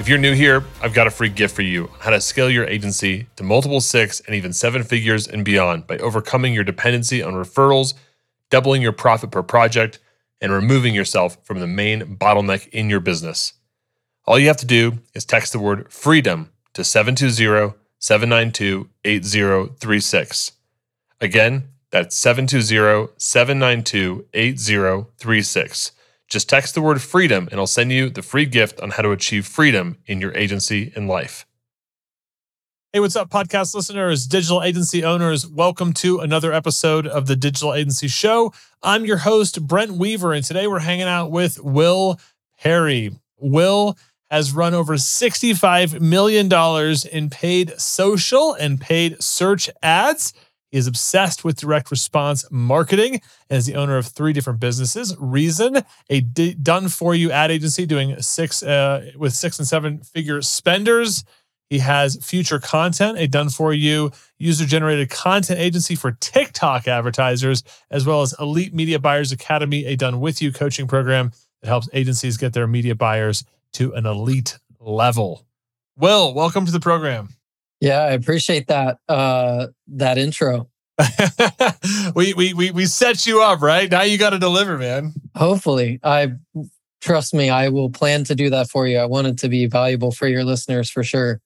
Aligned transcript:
If 0.00 0.08
you're 0.08 0.16
new 0.16 0.32
here, 0.32 0.64
I've 0.80 0.94
got 0.94 1.06
a 1.06 1.10
free 1.10 1.28
gift 1.28 1.54
for 1.54 1.60
you 1.60 1.90
how 1.98 2.08
to 2.08 2.22
scale 2.22 2.48
your 2.48 2.64
agency 2.64 3.26
to 3.36 3.44
multiple 3.44 3.82
six 3.82 4.20
and 4.20 4.34
even 4.34 4.54
seven 4.54 4.82
figures 4.82 5.28
and 5.28 5.44
beyond 5.44 5.86
by 5.86 5.98
overcoming 5.98 6.54
your 6.54 6.64
dependency 6.64 7.22
on 7.22 7.34
referrals, 7.34 7.92
doubling 8.48 8.80
your 8.80 8.92
profit 8.92 9.30
per 9.30 9.42
project, 9.42 9.98
and 10.40 10.52
removing 10.52 10.94
yourself 10.94 11.36
from 11.44 11.60
the 11.60 11.66
main 11.66 12.16
bottleneck 12.16 12.66
in 12.70 12.88
your 12.88 13.00
business. 13.00 13.52
All 14.24 14.38
you 14.38 14.46
have 14.46 14.56
to 14.56 14.66
do 14.66 15.00
is 15.12 15.26
text 15.26 15.52
the 15.52 15.58
word 15.58 15.92
freedom 15.92 16.48
to 16.72 16.82
720 16.82 17.74
792 17.98 18.88
8036. 19.04 20.52
Again, 21.20 21.64
that's 21.90 22.16
720 22.16 23.12
792 23.18 24.24
8036. 24.32 25.92
Just 26.30 26.48
text 26.48 26.76
the 26.76 26.80
word 26.80 27.02
freedom 27.02 27.48
and 27.50 27.58
I'll 27.58 27.66
send 27.66 27.90
you 27.90 28.08
the 28.08 28.22
free 28.22 28.46
gift 28.46 28.80
on 28.80 28.90
how 28.90 29.02
to 29.02 29.10
achieve 29.10 29.48
freedom 29.48 29.98
in 30.06 30.20
your 30.20 30.32
agency 30.36 30.92
and 30.94 31.08
life. 31.08 31.44
Hey, 32.92 33.00
what's 33.00 33.16
up, 33.16 33.30
podcast 33.30 33.74
listeners, 33.74 34.28
digital 34.28 34.62
agency 34.62 35.02
owners? 35.02 35.44
Welcome 35.44 35.92
to 35.94 36.20
another 36.20 36.52
episode 36.52 37.04
of 37.04 37.26
the 37.26 37.34
Digital 37.34 37.74
Agency 37.74 38.06
Show. 38.06 38.52
I'm 38.80 39.04
your 39.04 39.18
host, 39.18 39.66
Brent 39.66 39.92
Weaver, 39.92 40.32
and 40.32 40.44
today 40.44 40.68
we're 40.68 40.78
hanging 40.78 41.08
out 41.08 41.32
with 41.32 41.60
Will 41.64 42.20
Perry. 42.60 43.10
Will 43.36 43.98
has 44.30 44.52
run 44.52 44.72
over 44.72 44.94
$65 44.94 46.00
million 46.00 46.48
in 47.12 47.30
paid 47.30 47.80
social 47.80 48.54
and 48.54 48.80
paid 48.80 49.20
search 49.20 49.68
ads. 49.82 50.32
He 50.70 50.78
is 50.78 50.86
obsessed 50.86 51.44
with 51.44 51.58
direct 51.58 51.90
response 51.90 52.44
marketing 52.50 53.20
and 53.48 53.58
is 53.58 53.66
the 53.66 53.74
owner 53.74 53.96
of 53.96 54.06
three 54.06 54.32
different 54.32 54.60
businesses. 54.60 55.16
Reason, 55.18 55.82
a 56.08 56.20
d- 56.20 56.54
done 56.54 56.88
for 56.88 57.14
you 57.14 57.30
ad 57.32 57.50
agency 57.50 57.86
doing 57.86 58.20
six 58.22 58.62
uh, 58.62 59.10
with 59.16 59.34
six 59.34 59.58
and 59.58 59.66
seven 59.66 59.98
figure 59.98 60.40
spenders. 60.42 61.24
He 61.70 61.78
has 61.78 62.16
Future 62.16 62.58
Kontent, 62.58 63.18
a 63.18 63.28
done 63.28 63.48
for 63.48 63.72
you 63.72 64.10
user 64.38 64.66
generated 64.66 65.10
content 65.10 65.60
agency 65.60 65.94
for 65.94 66.12
TikTok 66.12 66.88
advertisers, 66.88 67.62
as 67.90 68.04
well 68.04 68.22
as 68.22 68.34
Elite 68.40 68.74
Media 68.74 68.98
Buyers 68.98 69.30
Academy, 69.30 69.86
a 69.86 69.96
done 69.96 70.18
with 70.18 70.42
you 70.42 70.52
coaching 70.52 70.88
program 70.88 71.30
that 71.62 71.68
helps 71.68 71.88
agencies 71.92 72.36
get 72.36 72.52
their 72.52 72.66
media 72.66 72.94
buyers 72.94 73.44
to 73.74 73.92
an 73.94 74.06
elite 74.06 74.58
level. 74.80 75.46
Will, 75.96 76.34
welcome 76.34 76.66
to 76.66 76.72
the 76.72 76.80
program. 76.80 77.28
Yeah, 77.80 78.00
I 78.00 78.10
appreciate 78.10 78.68
that 78.68 78.98
uh 79.08 79.68
that 79.88 80.18
intro. 80.18 80.68
we, 82.14 82.34
we 82.34 82.52
we 82.52 82.70
we 82.70 82.84
set 82.86 83.26
you 83.26 83.42
up, 83.42 83.62
right? 83.62 83.90
Now 83.90 84.02
you 84.02 84.18
got 84.18 84.30
to 84.30 84.38
deliver, 84.38 84.76
man. 84.76 85.14
Hopefully. 85.34 85.98
I 86.02 86.32
trust 87.00 87.32
me, 87.32 87.48
I 87.48 87.70
will 87.70 87.88
plan 87.88 88.24
to 88.24 88.34
do 88.34 88.50
that 88.50 88.68
for 88.68 88.86
you. 88.86 88.98
I 88.98 89.06
want 89.06 89.26
it 89.26 89.38
to 89.38 89.48
be 89.48 89.66
valuable 89.66 90.12
for 90.12 90.28
your 90.28 90.44
listeners 90.44 90.90
for 90.90 91.02
sure. 91.02 91.40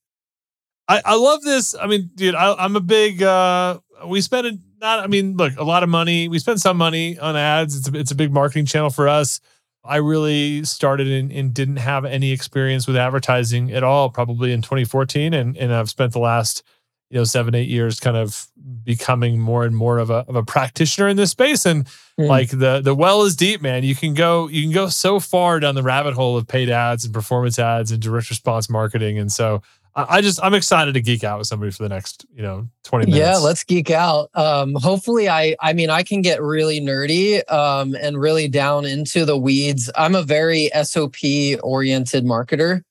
I, 0.89 1.01
I 1.05 1.15
love 1.15 1.43
this. 1.43 1.75
I 1.81 1.87
mean, 1.87 2.11
dude, 2.15 2.35
I, 2.35 2.55
I'm 2.55 2.75
a 2.77 2.81
big 2.81 3.23
uh 3.23 3.79
we 4.07 4.21
spend 4.21 4.47
a, 4.47 4.59
not 4.81 4.99
I 4.99 5.07
mean, 5.07 5.37
look, 5.37 5.57
a 5.57 5.65
lot 5.65 5.83
of 5.83 5.89
money. 5.89 6.29
We 6.29 6.39
spend 6.41 6.61
some 6.61 6.77
money 6.77 7.19
on 7.19 7.37
ads. 7.37 7.77
It's 7.77 7.89
a, 7.89 7.97
it's 7.99 8.11
a 8.11 8.17
big 8.17 8.33
marketing 8.33 8.67
channel 8.67 8.91
for 8.91 9.09
us. 9.09 9.41
I 9.85 9.97
really 9.97 10.65
started 10.65 11.09
and, 11.09 11.31
and 11.31 11.53
didn't 11.53 11.77
have 11.77 12.05
any 12.05 12.33
experience 12.33 12.87
with 12.87 12.97
advertising 12.97 13.73
at 13.73 13.85
all, 13.85 14.09
probably 14.09 14.53
in 14.53 14.63
2014. 14.63 15.35
And, 15.35 15.57
and 15.57 15.75
I've 15.75 15.91
spent 15.91 16.13
the 16.13 16.21
last, 16.21 16.63
you 17.11 17.19
know, 17.19 17.25
seven, 17.25 17.55
eight 17.55 17.69
years 17.69 18.01
kind 18.01 18.17
of 18.17 18.47
becoming 18.83 19.39
more 19.39 19.65
and 19.65 19.77
more 19.77 19.99
of 19.99 20.09
a, 20.09 20.25
of 20.27 20.37
a 20.37 20.43
practitioner 20.43 21.09
in 21.09 21.17
this 21.17 21.33
space. 21.33 21.67
And 21.67 21.85
mm. 22.19 22.27
like 22.27 22.49
the, 22.51 22.81
the 22.81 22.95
well 22.95 23.23
is 23.25 23.37
deep, 23.37 23.61
man. 23.61 23.85
You 23.85 23.95
can 23.95 24.15
go, 24.15 24.49
you 24.49 24.63
can 24.63 24.73
go 24.73 24.89
so 24.89 25.21
far 25.21 25.61
down 25.61 25.75
the 25.75 25.83
rabbit 25.83 26.15
hole 26.15 26.37
of 26.37 26.49
paid 26.49 26.71
ads 26.71 27.05
and 27.05 27.13
performance 27.13 27.59
ads 27.59 27.93
and 27.93 28.01
direct 28.01 28.31
response 28.31 28.71
marketing. 28.71 29.19
And 29.19 29.31
so 29.31 29.63
I 29.97 30.21
just 30.23 30.41
I'm 30.43 30.55
excited 30.55 30.95
to 30.95 31.01
geek 31.01 31.23
out 31.23 31.39
with 31.39 31.47
somebody 31.47 31.71
for 31.71 31.85
the 31.85 31.89
next 31.89 32.27
you 32.35 32.43
know 32.43 32.69
20 32.85 33.07
minutes. 33.07 33.19
Yeah, 33.19 33.37
let's 33.37 33.63
geek 33.63 33.91
out. 33.91 34.29
Um, 34.35 34.75
hopefully, 34.75 35.29
I 35.29 35.57
I 35.61 35.73
mean 35.73 35.89
I 35.89 36.03
can 36.03 36.21
get 36.21 36.43
really 36.43 36.81
nerdy 36.81 37.49
um, 37.53 37.95
and 37.95 38.19
really 38.19 38.49
down 38.49 38.87
into 38.87 39.25
the 39.25 39.39
weeds. 39.39 39.91
I'm 39.97 40.15
a 40.15 40.23
very 40.23 40.71
SOP 40.83 41.17
oriented 41.63 42.25
marketer, 42.25 42.83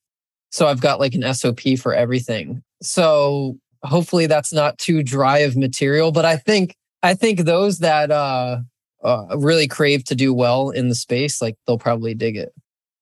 so 0.50 0.68
I've 0.68 0.82
got 0.82 1.00
like 1.00 1.14
an 1.14 1.34
SOP 1.34 1.78
for 1.78 1.94
everything. 1.94 2.64
So 2.82 3.58
hopefully 3.84 4.28
that's 4.28 4.54
not 4.54 4.78
too 4.78 5.04
dry 5.04 5.40
of 5.40 5.58
material. 5.58 6.12
But 6.12 6.26
I 6.26 6.38
think 6.38 6.76
I 7.02 7.16
think 7.16 7.42
those 7.42 7.80
that 7.80 8.12
uh, 8.12 8.60
uh, 9.04 9.38
really 9.38 9.68
crave 9.68 10.06
to 10.06 10.16
do 10.16 10.34
well 10.34 10.70
in 10.70 10.88
the 10.88 10.96
space, 10.96 11.42
like 11.42 11.58
they'll 11.68 11.78
probably 11.78 12.14
dig 12.14 12.38
it. 12.38 12.54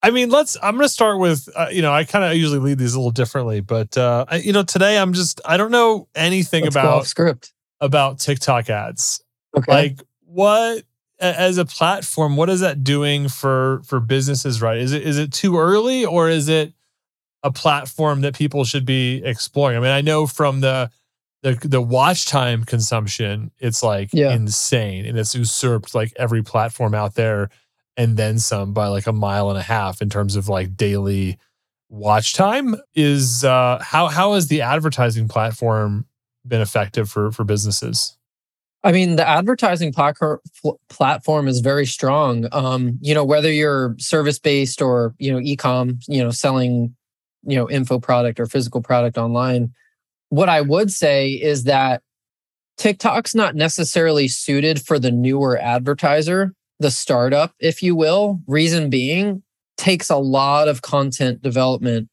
I 0.03 0.11
mean, 0.11 0.29
let's. 0.29 0.57
I'm 0.61 0.75
going 0.75 0.85
to 0.85 0.89
start 0.89 1.19
with. 1.19 1.47
Uh, 1.55 1.67
you 1.71 1.81
know, 1.81 1.93
I 1.93 2.03
kind 2.03 2.25
of 2.25 2.35
usually 2.35 2.59
lead 2.59 2.77
these 2.77 2.93
a 2.93 2.99
little 2.99 3.11
differently, 3.11 3.61
but 3.61 3.97
uh, 3.97 4.25
I, 4.27 4.37
you 4.37 4.53
know, 4.53 4.63
today 4.63 4.97
I'm 4.97 5.13
just. 5.13 5.41
I 5.45 5.57
don't 5.57 5.71
know 5.71 6.07
anything 6.15 6.63
let's 6.63 6.75
about 6.75 7.05
script 7.05 7.53
about 7.79 8.19
TikTok 8.19 8.69
ads. 8.69 9.23
Okay. 9.55 9.71
Like 9.71 9.99
what 10.25 10.83
as 11.19 11.57
a 11.59 11.65
platform, 11.65 12.35
what 12.35 12.49
is 12.49 12.61
that 12.61 12.83
doing 12.83 13.29
for 13.29 13.81
for 13.85 13.99
businesses? 13.99 14.61
Right? 14.61 14.79
Is 14.79 14.91
it 14.91 15.03
is 15.03 15.19
it 15.19 15.31
too 15.31 15.57
early, 15.57 16.05
or 16.05 16.29
is 16.29 16.49
it 16.49 16.73
a 17.43 17.51
platform 17.51 18.21
that 18.21 18.35
people 18.35 18.65
should 18.65 18.85
be 18.85 19.21
exploring? 19.23 19.77
I 19.77 19.81
mean, 19.81 19.91
I 19.91 20.01
know 20.01 20.25
from 20.25 20.61
the 20.61 20.89
the 21.43 21.53
the 21.63 21.81
watch 21.81 22.25
time 22.25 22.63
consumption, 22.63 23.51
it's 23.59 23.83
like 23.83 24.09
yeah. 24.13 24.33
insane, 24.33 25.05
and 25.05 25.17
it's 25.17 25.35
usurped 25.35 25.93
like 25.93 26.11
every 26.15 26.41
platform 26.41 26.95
out 26.95 27.13
there 27.13 27.49
and 27.97 28.17
then 28.17 28.39
some 28.39 28.73
by 28.73 28.87
like 28.87 29.07
a 29.07 29.13
mile 29.13 29.49
and 29.49 29.57
a 29.57 29.63
half 29.63 30.01
in 30.01 30.09
terms 30.09 30.35
of 30.35 30.49
like 30.49 30.75
daily 30.75 31.37
watch 31.89 32.33
time 32.33 32.75
is 32.95 33.43
uh 33.43 33.77
how 33.81 34.07
how 34.07 34.33
has 34.33 34.47
the 34.47 34.61
advertising 34.61 35.27
platform 35.27 36.05
been 36.47 36.61
effective 36.61 37.09
for 37.09 37.31
for 37.31 37.43
businesses 37.43 38.17
I 38.83 38.91
mean, 38.91 39.15
the 39.15 39.27
advertising 39.27 39.93
platform 39.93 41.47
is 41.47 41.59
very 41.59 41.85
strong. 41.85 42.47
Um, 42.51 42.97
you 42.99 43.13
know, 43.13 43.23
whether 43.23 43.51
you're 43.51 43.95
service 43.99 44.39
based 44.39 44.81
or 44.81 45.13
you 45.19 45.31
know 45.31 45.39
e-com, 45.39 45.99
you 46.07 46.23
know, 46.23 46.31
selling, 46.31 46.95
you 47.43 47.55
know, 47.55 47.69
info 47.69 47.99
product 47.99 48.39
or 48.39 48.47
physical 48.47 48.81
product 48.81 49.17
online. 49.17 49.71
What 50.29 50.49
I 50.49 50.61
would 50.61 50.91
say 50.91 51.31
is 51.31 51.65
that 51.65 52.01
TikTok's 52.77 53.35
not 53.35 53.53
necessarily 53.53 54.27
suited 54.27 54.81
for 54.81 54.97
the 54.97 55.11
newer 55.11 55.59
advertiser 55.59 56.55
the 56.81 56.91
startup, 56.91 57.53
if 57.59 57.81
you 57.81 57.95
will. 57.95 58.39
Reason 58.47 58.89
being, 58.89 59.43
takes 59.77 60.09
a 60.09 60.17
lot 60.17 60.67
of 60.67 60.81
content 60.81 61.41
development 61.41 62.09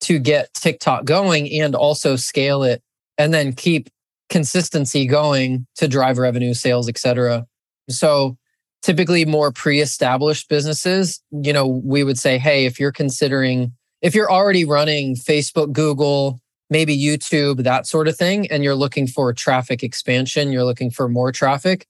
to 0.00 0.18
get 0.18 0.52
TikTok 0.54 1.04
going 1.04 1.50
and 1.60 1.74
also 1.74 2.16
scale 2.16 2.62
it 2.62 2.82
and 3.16 3.34
then 3.34 3.52
keep 3.52 3.88
consistency 4.28 5.06
going 5.06 5.66
to 5.76 5.88
drive 5.88 6.18
revenue, 6.18 6.54
sales, 6.54 6.88
etc. 6.88 7.46
So 7.88 8.36
typically 8.82 9.24
more 9.24 9.50
pre-established 9.50 10.48
businesses, 10.48 11.20
you 11.30 11.52
know, 11.52 11.66
we 11.66 12.04
would 12.04 12.18
say, 12.18 12.38
hey, 12.38 12.66
if 12.66 12.78
you're 12.78 12.92
considering 12.92 13.72
if 14.00 14.14
you're 14.14 14.30
already 14.30 14.64
running 14.64 15.16
Facebook, 15.16 15.72
Google, 15.72 16.40
maybe 16.70 16.96
YouTube, 16.96 17.64
that 17.64 17.86
sort 17.86 18.06
of 18.06 18.16
thing, 18.16 18.48
and 18.50 18.62
you're 18.62 18.76
looking 18.76 19.08
for 19.08 19.32
traffic 19.32 19.82
expansion, 19.82 20.52
you're 20.52 20.64
looking 20.64 20.90
for 20.90 21.08
more 21.08 21.32
traffic, 21.32 21.86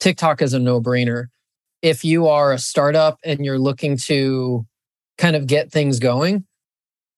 TikTok 0.00 0.40
is 0.40 0.54
a 0.54 0.58
no-brainer 0.58 1.26
if 1.82 2.04
you 2.04 2.28
are 2.28 2.52
a 2.52 2.58
startup 2.58 3.18
and 3.24 3.44
you're 3.44 3.58
looking 3.58 3.96
to 3.96 4.64
kind 5.18 5.36
of 5.36 5.46
get 5.46 5.70
things 5.70 5.98
going, 5.98 6.44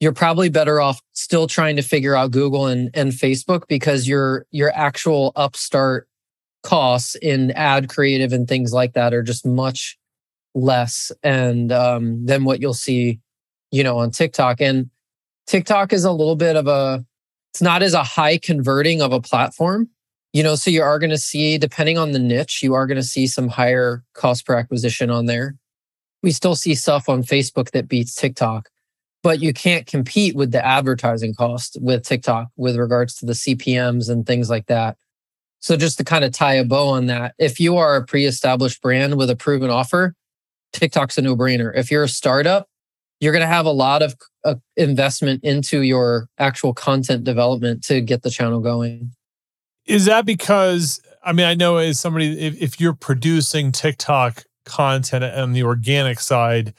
you're 0.01 0.13
probably 0.13 0.49
better 0.49 0.81
off 0.81 1.01
still 1.13 1.47
trying 1.47 1.77
to 1.77 1.83
figure 1.83 2.17
out 2.17 2.31
Google 2.31 2.67
and, 2.67 2.91
and 2.95 3.13
Facebook 3.13 3.69
because 3.69 4.09
your 4.09 4.47
your 4.51 4.73
actual 4.75 5.33
upstart 5.37 6.09
costs 6.63 7.15
in 7.17 7.51
ad 7.53 7.89
creative 7.89 8.33
and 8.33 8.49
things 8.49 8.73
like 8.73 8.95
that 8.95 9.15
are 9.15 9.23
just 9.23 9.47
much 9.47 9.99
less 10.55 11.13
and 11.23 11.71
um, 11.71 12.25
than 12.27 12.45
what 12.45 12.61
you'll 12.61 12.75
see, 12.75 13.21
you 13.71 13.85
know, 13.85 13.99
on 13.99 14.11
TikTok. 14.11 14.61
And 14.61 14.91
TikTok 15.47 15.93
is 15.93 16.05
a 16.05 16.13
little 16.13 16.37
bit 16.37 16.57
of 16.57 16.67
a 16.67 17.05
it's 17.53 17.63
not 17.63 17.83
as 17.83 17.95
a 17.95 18.03
high 18.03 18.39
converting 18.39 19.01
of 19.01 19.13
a 19.13 19.21
platform 19.21 19.89
you 20.35 20.43
know 20.43 20.55
so 20.55 20.71
you 20.71 20.83
are 20.83 20.99
going 20.99 21.09
to 21.09 21.17
see 21.17 21.57
depending 21.57 21.97
on 21.97 22.13
the 22.13 22.19
niche 22.19 22.63
you 22.63 22.75
are 22.75 22.87
going 22.87 22.97
to 22.97 23.03
see 23.03 23.27
some 23.27 23.49
higher 23.49 24.05
cost 24.13 24.45
per 24.45 24.55
acquisition 24.55 25.11
on 25.11 25.25
there 25.25 25.57
we 26.23 26.31
still 26.31 26.55
see 26.55 26.75
stuff 26.75 27.09
on 27.09 27.23
facebook 27.23 27.71
that 27.71 27.89
beats 27.89 28.15
tiktok 28.15 28.69
but 29.23 29.41
you 29.41 29.55
can't 29.55 29.87
compete 29.87 30.37
with 30.37 30.53
the 30.53 30.63
advertising 30.65 31.33
cost 31.35 31.79
with 31.81 32.03
tiktok 32.03 32.49
with 32.59 32.77
regards 32.77 33.15
to 33.15 33.25
the 33.25 33.33
cpms 33.33 34.11
and 34.11 34.27
things 34.27 34.51
like 34.51 34.67
that 34.67 34.99
So 35.65 35.79
just 35.79 35.97
to 35.97 36.05
kind 36.05 36.25
of 36.27 36.33
tie 36.33 36.57
a 36.57 36.65
bow 36.65 36.89
on 36.89 37.07
that, 37.07 37.35
if 37.39 37.59
you 37.59 37.79
are 37.79 37.97
a 37.97 38.05
pre-established 38.05 38.83
brand 38.83 39.17
with 39.17 39.31
a 39.31 39.37
proven 39.37 39.71
offer, 39.71 40.15
TikTok's 40.75 41.17
a 41.17 41.23
no-brainer. 41.23 41.73
If 41.75 41.91
you're 41.91 42.05
a 42.05 42.09
startup, 42.09 42.69
you're 43.19 43.33
going 43.33 43.41
to 43.41 43.47
have 43.47 43.65
a 43.65 43.73
lot 43.73 44.03
of 44.03 44.15
uh, 44.45 44.57
investment 44.77 45.43
into 45.43 45.81
your 45.81 46.29
actual 46.39 46.75
content 46.75 47.25
development 47.25 47.83
to 47.85 48.03
get 48.03 48.21
the 48.21 48.29
channel 48.29 48.61
going. 48.61 49.13
Is 49.87 50.07
that 50.07 50.27
because 50.27 51.01
I 51.23 51.33
mean 51.33 51.47
I 51.47 51.55
know 51.55 51.77
as 51.77 52.01
somebody 52.01 52.39
if, 52.39 52.61
if 52.61 52.81
you're 52.81 52.95
producing 52.95 53.73
TikTok 53.73 54.45
content 54.65 55.25
on 55.25 55.53
the 55.53 55.63
organic 55.63 56.21
side, 56.21 56.75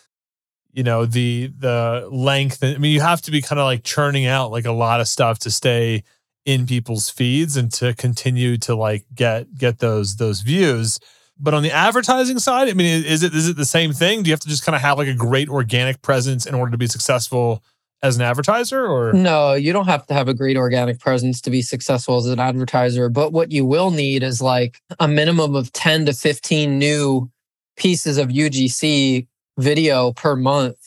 you 0.74 0.84
know 0.84 1.06
the 1.06 1.52
the 1.58 2.06
length 2.12 2.62
i 2.62 2.78
mean 2.78 2.92
you 2.92 3.00
have 3.00 3.22
to 3.22 3.32
be 3.32 3.42
kind 3.42 3.60
of 3.60 3.64
like 3.64 3.84
churning 3.84 4.26
out 4.26 4.52
like 4.52 4.66
a 4.66 4.74
lot 4.74 5.00
of 5.00 5.08
stuff 5.08 5.40
to 5.40 5.50
stay 5.50 6.04
in 6.46 6.68
people's 6.68 7.10
feeds 7.10 7.58
and 7.58 7.74
to 7.74 7.94
continue 7.96 8.58
to 8.58 8.76
like 8.76 9.04
get 9.14 9.54
get 9.56 9.80
those 9.80 10.16
those 10.18 10.42
views. 10.42 11.00
But 11.38 11.54
on 11.54 11.64
the 11.64 11.72
advertising 11.72 12.40
side 12.40 12.70
i 12.70 12.74
mean 12.74 13.04
is 13.04 13.24
it 13.24 13.34
is 13.34 13.50
it 13.50 13.58
the 13.58 13.66
same 13.66 13.92
thing? 13.92 14.24
Do 14.24 14.30
you 14.30 14.34
have 14.34 14.40
to 14.42 14.48
just 14.48 14.64
kind 14.64 14.76
of 14.76 14.82
have 14.82 14.98
like 14.98 15.08
a 15.08 15.14
great 15.14 15.50
organic 15.50 16.02
presence 16.02 16.46
in 16.46 16.56
order 16.56 16.72
to 16.72 16.78
be 16.78 16.88
successful 16.88 17.64
as 18.04 18.18
an 18.18 18.22
advertiser 18.22 18.86
or 18.86 19.14
no 19.14 19.54
you 19.54 19.74
don't 19.74 19.88
have 19.88 20.06
to 20.06 20.14
have 20.14 20.28
a 20.28 20.34
great 20.34 20.58
organic 20.58 21.00
presence 21.00 21.42
to 21.42 21.50
be 21.50 21.62
successful 21.62 22.18
as 22.18 22.26
an 22.28 22.40
advertiser 22.40 23.10
but 23.10 23.34
what 23.34 23.52
you 23.52 23.66
will 23.66 23.90
need 23.90 24.22
is 24.22 24.42
like 24.42 24.80
a 25.00 25.08
minimum 25.08 25.56
of 25.56 25.72
10 25.74 26.06
to 26.06 26.14
15 26.14 26.78
new 26.78 27.30
pieces 27.78 28.18
of 28.18 28.30
ugc 28.30 29.28
video 29.58 30.12
per 30.14 30.36
month 30.36 30.78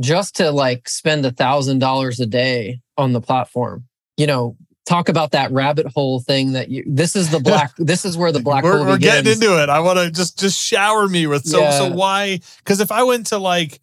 just 0.00 0.36
to 0.36 0.50
like 0.50 0.88
spend 0.88 1.24
a 1.24 1.30
thousand 1.30 1.78
dollars 1.78 2.20
a 2.20 2.26
day 2.26 2.80
on 2.96 3.12
the 3.12 3.20
platform. 3.20 3.84
You 4.16 4.26
know, 4.26 4.56
talk 4.86 5.08
about 5.08 5.32
that 5.32 5.50
rabbit 5.52 5.86
hole 5.86 6.20
thing 6.20 6.52
that 6.52 6.68
you 6.68 6.84
this 6.86 7.16
is 7.16 7.30
the 7.30 7.40
black 7.40 7.72
this 7.78 8.04
is 8.04 8.16
where 8.16 8.32
the 8.32 8.40
black 8.40 8.64
we're, 8.64 8.78
hole 8.78 8.86
we're 8.86 8.98
getting 8.98 9.32
into 9.32 9.60
it 9.60 9.68
i 9.68 9.80
want 9.80 9.98
to 9.98 10.12
just 10.12 10.38
just 10.38 10.56
shower 10.56 11.08
me 11.08 11.26
with 11.26 11.44
so 11.44 11.58
Yeah. 11.58 11.70
so 11.72 11.90
why 11.90 12.38
because 12.58 12.78
if 12.78 12.92
i 12.92 13.02
went 13.02 13.26
to 13.26 13.38
like 13.38 13.80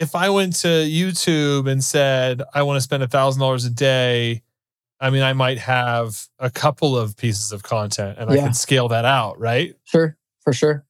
if 0.00 0.14
i 0.16 0.28
went 0.28 0.54
to 0.56 0.66
youtube 0.68 1.70
and 1.70 1.84
said 1.84 2.42
i 2.54 2.62
want 2.62 2.76
to 2.76 2.80
spend 2.80 3.02
a 3.02 3.08
thousand 3.08 3.40
dollars 3.40 3.64
a 3.64 3.70
day 3.70 4.42
i 5.00 5.08
mean 5.10 5.22
i 5.22 5.32
might 5.32 5.58
have 5.58 6.26
a 6.40 6.50
couple 6.50 6.96
of 6.98 7.16
pieces 7.16 7.52
of 7.52 7.62
content 7.62 8.18
and 8.18 8.28
i 8.30 8.34
Yeah. 8.34 8.44
can 8.44 8.54
scale 8.54 8.88
that 8.88 9.04
out 9.04 9.38
right 9.38 9.74
Sure, 9.84 10.16
for 10.42 10.52
sure. 10.52 10.84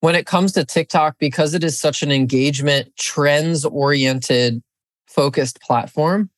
When 0.00 0.14
it 0.14 0.26
comes 0.26 0.52
to 0.52 0.64
TikTok, 0.64 1.16
because 1.18 1.54
it 1.54 1.64
is 1.64 1.78
such 1.80 2.04
an 2.04 2.12
engagement, 2.12 2.94
trends 2.96 3.64
oriented, 3.64 4.62
focused 5.08 5.60
platform, 5.60 6.30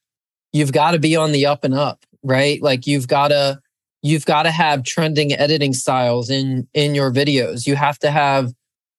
you've 0.54 0.72
got 0.72 0.92
to 0.92 0.98
be 0.98 1.14
on 1.14 1.32
the 1.32 1.44
up 1.44 1.62
and 1.62 1.74
up, 1.74 2.06
right? 2.22 2.60
Like 2.62 2.86
you've 2.86 3.06
got 3.06 3.28
to 3.28 3.60
you've 4.02 4.24
got 4.24 4.44
to 4.44 4.50
have 4.50 4.82
trending 4.84 5.34
editing 5.34 5.74
styles 5.74 6.30
in 6.30 6.66
in 6.72 6.94
your 6.94 7.12
videos. 7.12 7.66
You 7.66 7.76
have 7.76 7.98
to 7.98 8.10
have, 8.10 8.52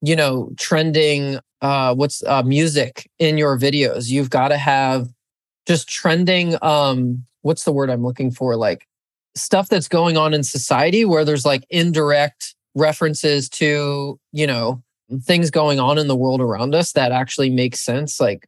you 0.03 0.15
know, 0.15 0.51
trending 0.59 1.39
uh 1.62 1.94
what's 1.96 2.24
uh 2.24 2.44
music 2.44 3.10
in 3.19 3.38
your 3.38 3.58
videos. 3.58 4.10
You've 4.10 4.30
got 4.30 4.50
to 4.50 4.58
have 4.58 5.10
just 5.68 5.88
trending 5.88 6.58
um 6.62 7.25
what's 7.42 7.63
the 7.63 7.72
word 7.72 7.90
I'm 7.90 8.04
looking 8.04 8.31
for? 8.31 8.56
Like 8.56 8.88
stuff 9.36 9.69
that's 9.69 9.88
going 9.88 10.18
on 10.18 10.34
in 10.34 10.44
society 10.44 11.06
where 11.06 11.24
there's 11.24 11.46
like 11.46 11.66
indirect 11.69 12.56
references 12.75 13.50
to 13.50 14.19
you 14.31 14.48
know 14.48 14.81
things 15.24 15.52
going 15.52 15.80
on 15.80 15.98
in 15.98 16.08
the 16.08 16.16
world 16.16 16.42
around 16.42 16.74
us 16.74 16.94
that 16.94 17.12
actually 17.12 17.50
make 17.50 17.75
sense. 17.75 18.19
Like 18.19 18.48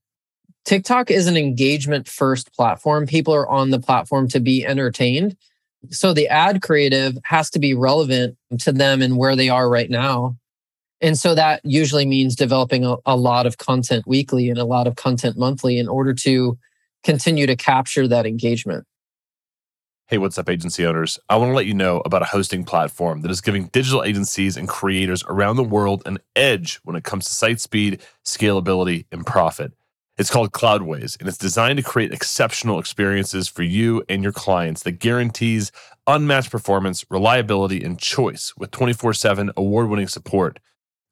tiktok 0.65 1.12
is 1.12 1.27
an 1.27 1.38
engagement 1.38 2.07
first 2.07 2.54
platform. 2.54 3.06
People 3.06 3.33
are 3.33 3.50
on 3.50 3.69
the 3.69 3.80
platform 3.80 4.27
to 4.30 4.39
be 4.39 4.65
entertained. 4.65 5.36
So 5.89 6.13
the 6.13 6.30
ad 6.30 6.62
creative 6.62 7.18
has 7.25 7.50
to 7.51 7.60
be 7.60 7.74
relevant 7.74 8.38
to 8.60 8.71
them 8.71 9.01
and 9.01 9.18
where 9.18 9.36
they 9.36 9.50
are 9.50 9.69
right 9.69 9.89
now 9.89 10.38
and 11.03 11.17
so 11.17 11.35
that 11.35 11.61
usually 11.63 12.05
means 12.05 12.35
developing 12.35 12.85
a, 12.85 12.95
a 13.05 13.15
lot 13.15 13.45
of 13.45 13.59
content 13.59 14.07
weekly 14.07 14.50
and 14.50 14.57
a 14.57 14.65
lot 14.65 14.88
of 14.88 14.95
content 14.95 15.38
monthly 15.38 15.77
in 15.77 15.88
order 15.88 16.13
to 16.13 16.57
continue 17.03 17.45
to 17.45 17.55
capture 17.55 18.07
that 18.07 18.25
engagement 18.25 18.88
Hey, 20.07 20.17
what's 20.17 20.38
up, 20.38 20.50
agency 20.50 20.85
owners? 20.85 21.17
I 21.29 21.38
want 21.38 21.51
to 21.51 21.55
let 21.55 21.65
you 21.65 21.73
know 21.73 22.01
about 22.05 22.21
a 22.21 22.25
hosting 22.25 22.65
platform 22.65 23.21
that 23.21 23.31
is 23.31 23.39
giving 23.39 23.67
digital 23.67 24.03
agencies 24.03 24.57
and 24.57 24.67
creators 24.67 25.23
around 25.23 25.55
the 25.55 25.63
world 25.63 26.03
an 26.05 26.19
edge 26.35 26.79
when 26.83 26.97
it 26.97 27.05
comes 27.05 27.25
to 27.25 27.33
site 27.33 27.61
speed, 27.61 28.01
scalability, 28.25 29.05
and 29.13 29.25
profit. 29.25 29.71
It's 30.17 30.29
called 30.29 30.51
Cloudways, 30.51 31.17
and 31.19 31.27
it's 31.27 31.38
designed 31.38 31.77
to 31.77 31.83
create 31.83 32.13
exceptional 32.13 32.79
experiences 32.79 33.47
for 33.47 33.63
you 33.63 34.03
and 34.07 34.21
your 34.21 34.33
clients 34.33 34.83
that 34.83 35.00
guarantees 35.00 35.71
unmatched 36.05 36.51
performance, 36.51 37.03
reliability, 37.09 37.83
and 37.83 37.97
choice 37.97 38.53
with 38.55 38.69
24 38.69 39.13
7 39.13 39.51
award 39.57 39.89
winning 39.89 40.09
support. 40.09 40.59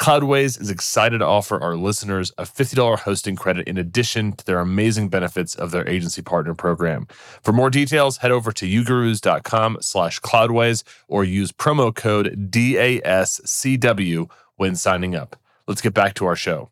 Cloudways 0.01 0.59
is 0.59 0.71
excited 0.71 1.19
to 1.19 1.27
offer 1.27 1.61
our 1.61 1.75
listeners 1.75 2.31
a 2.39 2.41
$50 2.43 2.97
hosting 3.01 3.35
credit 3.35 3.67
in 3.67 3.77
addition 3.77 4.31
to 4.31 4.43
their 4.43 4.57
amazing 4.57 5.09
benefits 5.09 5.53
of 5.53 5.69
their 5.69 5.87
agency 5.87 6.23
partner 6.23 6.55
program. 6.55 7.05
For 7.43 7.53
more 7.53 7.69
details, 7.69 8.17
head 8.17 8.31
over 8.31 8.51
to 8.51 8.65
ugurus.com 8.65 9.77
slash 9.79 10.19
cloudways 10.19 10.83
or 11.07 11.23
use 11.23 11.51
promo 11.51 11.93
code 11.93 12.49
DASCW 12.49 14.27
when 14.55 14.75
signing 14.75 15.13
up. 15.13 15.35
Let's 15.67 15.81
get 15.81 15.93
back 15.93 16.15
to 16.15 16.25
our 16.25 16.35
show. 16.35 16.71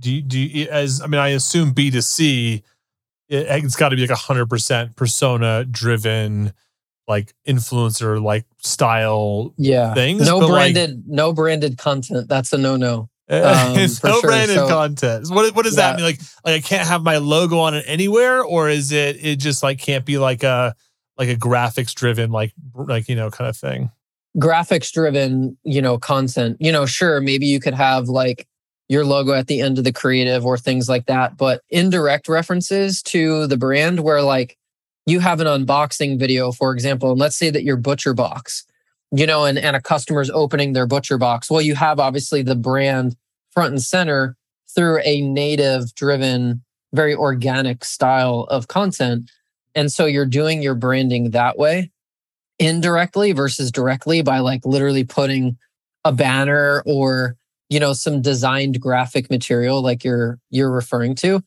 do 0.00 0.10
you, 0.10 0.20
do 0.20 0.40
you, 0.40 0.66
as 0.68 1.00
i 1.00 1.06
mean 1.06 1.20
i 1.20 1.28
assume 1.28 1.72
b2c 1.72 2.64
it, 3.28 3.46
it's 3.64 3.76
got 3.76 3.90
to 3.90 3.96
be 3.96 4.04
like 4.04 4.18
100% 4.18 4.96
persona 4.96 5.64
driven 5.64 6.52
like 7.14 7.32
influencer 7.46 8.20
like 8.22 8.44
style 8.58 9.52
yeah 9.58 9.94
things 9.94 10.26
no 10.26 10.40
but, 10.40 10.48
like, 10.48 10.74
branded 10.74 11.02
no 11.06 11.32
branded 11.32 11.76
content 11.78 12.28
that's 12.28 12.52
a 12.52 12.58
no-no 12.58 13.08
eh, 13.28 13.40
um, 13.40 13.76
it's 13.84 14.02
no 14.02 14.12
sure. 14.20 14.30
branded 14.30 14.56
So- 14.56 14.68
content. 14.68 15.26
What 15.30 15.54
what 15.54 15.64
does 15.64 15.76
Yeah. 15.76 15.90
that 15.92 15.96
mean? 15.96 16.04
Like 16.06 16.20
like 16.44 16.54
I 16.56 16.60
can't 16.60 16.86
have 16.88 17.02
my 17.02 17.18
logo 17.18 17.58
on 17.58 17.74
it 17.74 17.84
anywhere, 17.86 18.42
or 18.42 18.68
is 18.68 18.90
it 18.92 19.16
it 19.24 19.36
just 19.36 19.62
like 19.62 19.78
can't 19.78 20.04
be 20.04 20.18
like 20.18 20.42
a 20.42 20.74
like 21.18 21.28
a 21.28 21.36
graphics 21.36 21.94
driven 21.94 22.30
like 22.32 22.52
like 22.74 23.08
you 23.08 23.16
know 23.16 23.30
kind 23.30 23.48
of 23.48 23.56
thing? 23.56 23.90
graphics 24.38 24.90
driven 24.90 25.56
you 25.62 25.82
know 25.82 25.98
content 25.98 26.56
you 26.58 26.72
know 26.72 26.86
sure 26.86 27.20
maybe 27.20 27.44
you 27.46 27.60
could 27.60 27.74
have 27.74 28.08
like 28.08 28.46
your 28.88 29.04
logo 29.04 29.32
at 29.34 29.46
the 29.46 29.60
end 29.60 29.76
of 29.76 29.84
the 29.84 29.92
creative 29.92 30.46
or 30.46 30.56
things 30.56 30.88
like 30.88 31.04
that 31.04 31.36
but 31.36 31.60
indirect 31.68 32.28
references 32.28 33.02
to 33.02 33.46
the 33.46 33.58
brand 33.58 34.00
where 34.00 34.22
like 34.22 34.56
you 35.06 35.20
have 35.20 35.40
an 35.40 35.46
unboxing 35.46 36.18
video 36.18 36.52
for 36.52 36.72
example 36.72 37.10
and 37.10 37.20
let's 37.20 37.36
say 37.36 37.50
that 37.50 37.64
your 37.64 37.76
ButcherBox 37.76 38.64
you 39.12 39.26
know 39.26 39.44
and, 39.44 39.58
and 39.58 39.76
a 39.76 39.80
customer's 39.80 40.30
opening 40.30 40.72
their 40.72 40.86
ButcherBox. 40.86 41.50
Well 41.50 41.60
you 41.62 41.74
have 41.74 42.00
obviously 42.00 42.42
the 42.42 42.56
brand 42.56 43.16
front 43.50 43.72
and 43.72 43.82
center 43.82 44.36
through 44.74 45.00
a 45.04 45.20
native 45.20 45.94
driven 45.94 46.62
very 46.94 47.14
organic 47.14 47.84
style 47.84 48.46
of 48.50 48.68
content. 48.68 49.30
And 49.74 49.90
so 49.90 50.06
you're 50.06 50.26
doing 50.26 50.62
your 50.62 50.74
branding 50.74 51.30
that 51.30 51.58
way 51.58 51.90
indirectly 52.58 53.32
versus 53.32 53.72
directly 53.72 54.22
by 54.22 54.38
like 54.38 54.64
literally 54.64 55.04
putting 55.04 55.56
a 56.04 56.12
banner 56.12 56.82
or 56.86 57.36
you 57.70 57.80
know 57.80 57.92
some 57.92 58.20
designed 58.20 58.80
graphic 58.80 59.30
material 59.30 59.80
like 59.80 60.04
you're 60.04 60.38
you're 60.50 60.70
referring 60.70 61.14
to 61.14 61.42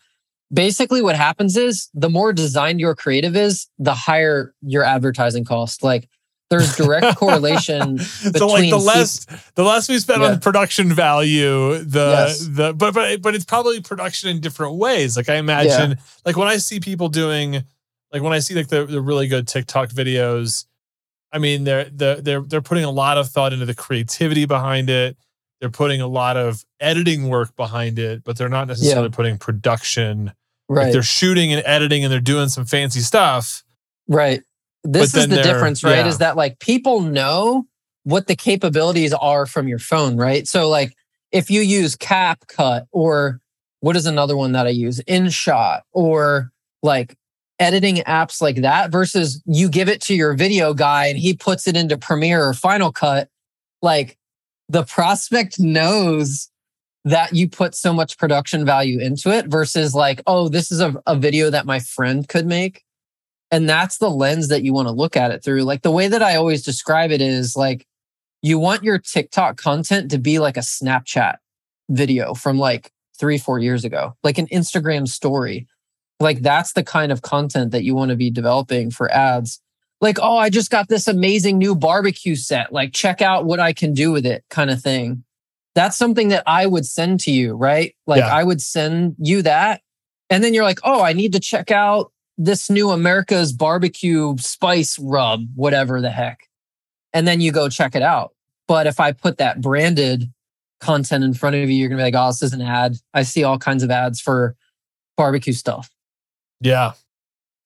basically 0.53 1.01
what 1.01 1.15
happens 1.15 1.57
is 1.57 1.89
the 1.93 2.09
more 2.09 2.31
designed 2.33 2.79
your 2.79 2.95
creative 2.95 3.35
is 3.35 3.67
the 3.79 3.93
higher 3.93 4.53
your 4.61 4.83
advertising 4.83 5.43
cost 5.43 5.83
like 5.83 6.07
there's 6.51 6.75
direct 6.75 7.17
correlation 7.19 7.97
so 7.97 8.45
like 8.47 8.69
the 8.69 8.77
less 8.77 9.25
the 9.55 9.63
less 9.63 9.89
we 9.89 9.97
spend 9.97 10.21
Yeah. 10.21 10.29
on 10.33 10.39
production 10.39 10.93
value, 10.93 11.79
the 11.79 12.25
Yes. 12.27 12.47
the 12.47 12.73
but 12.73 12.93
but 12.93 13.21
but 13.23 13.33
it's 13.33 13.45
probably 13.45 13.81
production 13.81 14.29
in 14.29 14.41
different 14.41 14.75
ways. 14.75 15.17
Like 15.17 15.27
I 15.27 15.35
imagine, 15.35 15.97
like 16.23 16.37
when 16.37 16.47
I 16.47 16.57
see 16.57 16.79
people 16.79 17.09
doing, 17.09 17.63
like 18.13 18.21
when 18.21 18.31
I 18.31 18.39
see 18.39 18.53
like 18.53 18.67
the 18.67 18.85
the 18.85 19.01
really 19.01 19.27
good 19.27 19.47
TikTok 19.47 19.89
videos, 19.89 20.65
I 21.31 21.39
mean 21.39 21.63
they're 21.63 21.85
they're 21.85 22.21
they're 22.21 22.41
they're 22.41 22.61
putting 22.61 22.83
a 22.83 22.91
lot 22.91 23.17
of 23.17 23.27
thought 23.27 23.51
into 23.51 23.65
the 23.65 23.73
creativity 23.75 24.45
behind 24.45 24.91
it. 24.91 25.17
They're 25.59 25.69
putting 25.69 26.01
a 26.01 26.07
lot 26.07 26.37
of 26.37 26.63
editing 26.79 27.29
work 27.29 27.55
behind 27.55 27.97
it, 27.97 28.23
but 28.23 28.37
they're 28.37 28.49
not 28.49 28.67
necessarily 28.67 29.09
putting 29.09 29.37
production. 29.37 30.25
Like 30.25 30.35
right 30.67 30.93
they're 30.93 31.03
shooting 31.03 31.53
and 31.53 31.61
editing 31.65 32.03
and 32.03 32.11
they're 32.11 32.19
doing 32.19 32.49
some 32.49 32.65
fancy 32.65 32.99
stuff. 33.01 33.63
Right. 34.07 34.41
This 34.83 35.15
is 35.15 35.27
the 35.27 35.41
difference, 35.41 35.83
right? 35.83 35.97
yeah. 35.97 36.07
Is 36.07 36.19
that 36.19 36.35
like 36.35 36.59
people 36.59 37.01
know 37.01 37.65
what 38.03 38.27
the 38.27 38.35
capabilities 38.35 39.13
are 39.13 39.45
from 39.45 39.67
your 39.67 39.79
phone, 39.79 40.15
right? 40.17 40.47
So 40.47 40.69
like 40.69 40.95
if 41.31 41.49
you 41.49 41.61
use 41.61 41.95
CapCut 41.95 42.85
or 42.91 43.39
what 43.79 43.95
is 43.95 44.05
another 44.05 44.37
one 44.37 44.53
that 44.53 44.67
I 44.67 44.71
use? 44.71 44.99
InShot 45.07 45.81
or 45.91 46.51
like 46.83 47.17
editing 47.59 47.97
apps 47.97 48.41
like 48.41 48.57
that 48.57 48.91
versus 48.91 49.41
you 49.45 49.69
give 49.69 49.89
it 49.89 50.01
to 50.01 50.15
your 50.15 50.33
video 50.33 50.73
guy 50.73 51.07
and 51.07 51.17
he 51.17 51.33
puts 51.33 51.67
it 51.67 51.75
into 51.75 51.97
Premiere 51.97 52.43
or 52.43 52.53
Final 52.53 52.91
Cut, 52.91 53.29
like 53.81 54.17
the 54.69 54.83
prospect 54.83 55.59
knows 55.59 56.49
that 57.03 57.33
you 57.33 57.47
put 57.47 57.75
so 57.75 57.93
much 57.93 58.17
production 58.17 58.65
value 58.65 58.99
into 58.99 59.29
it 59.31 59.47
versus 59.47 59.93
like, 59.93 60.21
oh, 60.25 60.49
this 60.49 60.71
is 60.71 60.81
a, 60.81 60.95
a 61.05 61.15
video 61.15 61.51
that 61.51 61.65
my 61.65 61.79
friend 61.79 62.27
could 62.27 62.47
make 62.47 62.83
And 63.51 63.69
that's 63.69 63.99
the 63.99 64.09
lens 64.09 64.47
that 64.49 64.63
you 64.63 64.73
want 64.73 64.87
to 64.87 64.91
look 64.91 65.15
at 65.15 65.31
it 65.31 65.43
through. 65.43 65.63
Like 65.63 65.83
the 65.83 65.91
way 65.91 66.07
that 66.07 66.23
I 66.23 66.35
always 66.35 66.63
describe 66.63 67.11
it 67.11 67.21
is 67.21 67.55
like 67.55 67.85
you 68.41 68.59
want 68.59 68.83
your 68.83 68.99
TikTok 68.99 69.57
content 69.57 70.11
to 70.11 70.17
be 70.17 70.39
like 70.39 70.57
a 70.57 70.61
Snapchat 70.61 71.35
video 71.89 72.33
from 72.33 72.57
like 72.57 72.91
three, 73.19 73.37
four 73.37 73.59
years 73.59 73.85
ago, 73.85 74.15
like 74.23 74.37
an 74.37 74.47
Instagram 74.47 75.07
story. 75.07 75.67
Like 76.19 76.41
that's 76.41 76.73
the 76.73 76.83
kind 76.83 77.11
of 77.11 77.21
content 77.21 77.71
that 77.71 77.83
you 77.83 77.95
want 77.95 78.09
to 78.09 78.17
be 78.17 78.31
developing 78.31 78.91
for 78.91 79.11
ads. 79.11 79.61
Like, 80.05 80.19
oh, 80.21 80.37
I 80.37 80.51
just 80.51 80.69
got 80.69 80.87
this 80.87 81.07
amazing 81.07 81.57
new 81.57 81.73
barbecue 81.73 82.35
set. 82.35 82.71
Like, 82.71 82.93
check 82.93 83.23
out 83.23 83.45
what 83.45 83.59
I 83.59 83.73
can 83.73 83.95
do 83.95 84.11
with 84.11 84.23
it, 84.23 84.45
kind 84.51 84.69
of 84.69 84.79
thing. 84.79 85.23
That's 85.73 85.97
something 85.97 86.27
that 86.27 86.43
I 86.45 86.67
would 86.67 86.85
send 86.85 87.21
to 87.21 87.31
you, 87.31 87.55
right? 87.55 87.95
Like, 88.05 88.19
Yeah. 88.19 88.27
I 88.27 88.43
would 88.43 88.61
send 88.61 89.15
you 89.17 89.41
that. 89.41 89.81
And 90.29 90.43
then 90.43 90.53
you're 90.53 90.63
like, 90.63 90.77
oh, 90.83 91.01
I 91.01 91.13
need 91.13 91.33
to 91.33 91.39
check 91.39 91.71
out 91.71 92.11
this 92.37 92.69
new 92.69 92.91
America's 92.91 93.51
barbecue 93.51 94.35
spice 94.37 94.99
rub, 94.99 95.47
whatever 95.55 96.01
the 96.01 96.11
heck. 96.11 96.49
And 97.11 97.27
then 97.27 97.41
you 97.41 97.51
go 97.51 97.67
check 97.67 97.95
it 97.95 98.03
out. 98.03 98.35
But 98.67 98.85
if 98.85 98.99
I 98.99 99.11
put 99.11 99.39
that 99.39 99.59
branded 99.59 100.31
content 100.81 101.23
in 101.23 101.33
front 101.33 101.55
of 101.55 101.67
you, 101.67 101.75
you're 101.77 101.89
gonna 101.89 101.99
be 101.99 102.11
like, 102.11 102.15
oh, 102.15 102.27
this 102.27 102.43
is 102.43 102.53
an 102.53 102.61
ad. 102.61 102.97
I 103.15 103.23
see 103.23 103.43
all 103.43 103.57
kinds 103.57 103.81
of 103.81 103.89
ads 103.89 104.21
for 104.21 104.55
barbecue 105.17 105.53
stuff. 105.53 105.89
Yeah. 106.61 106.91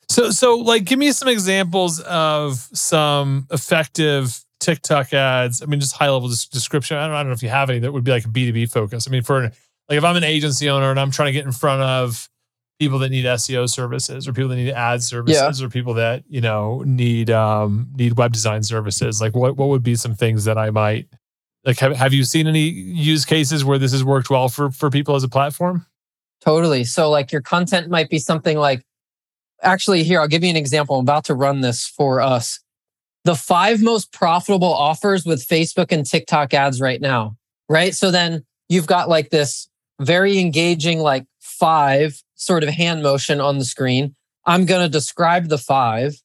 So 0.10 0.32
so 0.32 0.58
like 0.58 0.86
give 0.86 1.00
me 1.00 1.12
some 1.12 1.28
examples 1.28 2.00
of 2.02 2.68
some 2.74 3.48
effective 3.52 4.44
TikTok 4.60 5.14
ads. 5.14 5.62
I 5.62 5.66
mean, 5.66 5.80
just 5.80 5.96
high 5.96 6.10
level 6.10 6.28
description. 6.28 6.98
I 6.98 7.08
don't, 7.08 7.16
I 7.16 7.20
don't 7.20 7.28
know 7.28 7.34
if 7.34 7.44
you 7.44 7.50
have 7.50 7.70
any 7.70 7.80
that 7.80 7.92
would 7.92 8.04
be 8.04 8.12
like 8.12 8.24
B2B 8.24 8.72
focus. 8.72 9.08
I 9.08 9.12
mean, 9.12 9.24
for 9.24 9.44
like 9.44 9.98
if 9.98 10.04
I'm 10.04 10.16
an 10.16 10.24
agency 10.24 10.70
owner 10.70 10.90
and 10.92 11.00
I'm 11.00 11.12
trying 11.12 11.28
to 11.28 11.32
get 11.32 11.46
in 11.46 11.52
front 11.52 11.82
of 11.82 12.30
people 12.80 13.00
that 13.00 13.10
need 13.10 13.26
SEO 13.26 13.70
services 13.70 14.28
or 14.28 14.34
people 14.34 14.50
that 14.50 14.56
need 14.56 14.72
ad 14.72 15.04
services 15.04 15.62
or 15.62 15.70
people 15.70 15.94
that, 15.96 16.24
you 16.28 16.42
know, 16.42 16.84
need 16.86 17.30
um 17.30 17.88
need 17.96 18.18
web 18.18 18.34
design 18.34 18.64
services, 18.64 19.22
like 19.22 19.36
what 19.36 19.58
what 19.58 19.70
would 19.70 19.84
be 19.84 19.96
some 19.96 20.16
things 20.16 20.46
that 20.46 20.58
I 20.58 20.72
might 20.72 21.08
like 21.66 21.78
have, 21.80 21.96
have 21.96 22.14
you 22.14 22.24
seen 22.24 22.48
any 22.48 22.68
use 22.70 23.26
cases 23.26 23.64
where 23.64 23.78
this 23.78 23.92
has 23.92 24.04
worked 24.04 24.30
well 24.30 24.50
for 24.50 24.72
for 24.72 24.90
people 24.90 25.16
as 25.16 25.24
a 25.24 25.30
platform? 25.30 25.86
Totally. 26.42 26.84
So 26.86 27.10
like 27.10 27.32
your 27.32 27.42
content 27.42 27.90
might 27.90 28.10
be 28.10 28.18
something 28.18 28.58
like 28.58 28.84
actually 29.62 30.04
here, 30.04 30.20
I'll 30.20 30.28
give 30.28 30.44
you 30.44 30.50
an 30.50 30.56
example. 30.56 30.98
I'm 30.98 31.06
about 31.06 31.26
to 31.26 31.36
run 31.36 31.62
this 31.62 31.88
for 31.88 32.22
us. 32.22 32.60
The 33.26 33.36
five 33.36 33.82
most 33.82 34.12
profitable 34.12 34.74
offers 34.74 35.26
with 35.26 35.46
Facebook 35.46 35.92
and 35.92 36.06
TikTok 36.06 36.54
ads 36.54 36.80
right 36.80 37.02
now. 37.02 37.36
Right. 37.68 37.94
So 37.94 38.12
then 38.12 38.46
you've 38.70 38.88
got 38.88 39.10
like 39.10 39.30
this 39.30 39.70
very 40.00 40.40
engaging, 40.40 41.00
like 41.00 41.26
five 41.40 42.22
sort 42.36 42.64
of 42.64 42.70
hand 42.70 43.04
motion 43.04 43.42
on 43.42 43.58
the 43.58 43.66
screen. 43.66 44.16
I'm 44.46 44.66
going 44.66 44.82
to 44.82 44.90
describe 44.90 45.50
the 45.50 45.58
five. 45.58 46.16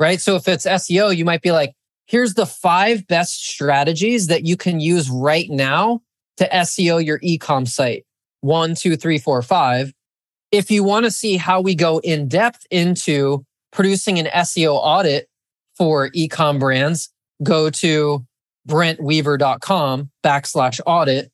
Right. 0.00 0.20
So 0.20 0.36
if 0.36 0.48
it's 0.48 0.66
SEO, 0.66 1.14
you 1.14 1.24
might 1.24 1.42
be 1.42 1.52
like, 1.52 1.74
here's 2.06 2.34
the 2.34 2.46
five 2.46 3.06
best 3.06 3.46
strategies 3.46 4.28
that 4.28 4.46
you 4.46 4.56
can 4.56 4.80
use 4.80 5.10
right 5.10 5.48
now 5.50 6.00
to 6.38 6.48
SEO 6.48 7.04
your 7.04 7.18
ecom 7.20 7.68
site 7.68 8.04
one, 8.40 8.74
two, 8.74 8.96
three, 8.96 9.18
four, 9.18 9.42
five. 9.42 9.92
If 10.50 10.70
you 10.70 10.82
want 10.82 11.04
to 11.04 11.10
see 11.10 11.36
how 11.36 11.60
we 11.60 11.74
go 11.74 11.98
in 11.98 12.28
depth 12.28 12.66
into 12.70 13.44
producing 13.72 14.18
an 14.18 14.26
SEO 14.26 14.74
audit 14.74 15.28
for 15.76 16.10
ecom 16.10 16.58
brands, 16.58 17.10
go 17.42 17.70
to 17.70 18.24
brentweaver.com 18.66 20.10
backslash 20.24 20.80
audit. 20.86 21.30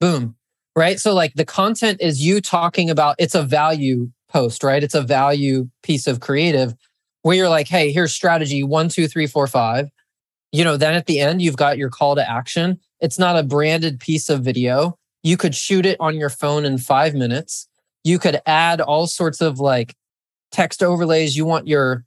Boom. 0.00 0.36
Right. 0.74 1.00
So, 1.00 1.14
like 1.14 1.34
the 1.34 1.44
content 1.44 2.00
is 2.02 2.24
you 2.24 2.40
talking 2.40 2.90
about 2.90 3.16
it's 3.18 3.34
a 3.34 3.42
value 3.42 4.10
post, 4.28 4.62
right? 4.62 4.82
It's 4.82 4.94
a 4.94 5.00
value 5.00 5.70
piece 5.82 6.06
of 6.06 6.20
creative 6.20 6.74
where 7.22 7.34
you're 7.34 7.48
like, 7.48 7.68
hey, 7.68 7.92
here's 7.92 8.12
strategy 8.12 8.62
one, 8.62 8.88
two, 8.88 9.08
three, 9.08 9.26
four, 9.26 9.46
five. 9.46 9.88
You 10.52 10.64
know, 10.64 10.76
then 10.76 10.94
at 10.94 11.06
the 11.06 11.20
end, 11.20 11.40
you've 11.40 11.56
got 11.56 11.78
your 11.78 11.88
call 11.88 12.14
to 12.16 12.28
action. 12.28 12.78
It's 13.00 13.18
not 13.18 13.38
a 13.38 13.42
branded 13.42 14.00
piece 14.00 14.28
of 14.28 14.42
video 14.42 14.98
you 15.26 15.36
could 15.36 15.56
shoot 15.56 15.84
it 15.84 15.96
on 15.98 16.14
your 16.14 16.30
phone 16.30 16.64
in 16.64 16.78
five 16.78 17.12
minutes. 17.12 17.68
You 18.06 18.20
could 18.20 18.40
add 18.46 18.80
all 18.80 19.08
sorts 19.08 19.40
of 19.40 19.58
like 19.58 19.96
text 20.52 20.80
overlays. 20.80 21.36
You 21.36 21.44
want 21.44 21.66
your 21.66 22.04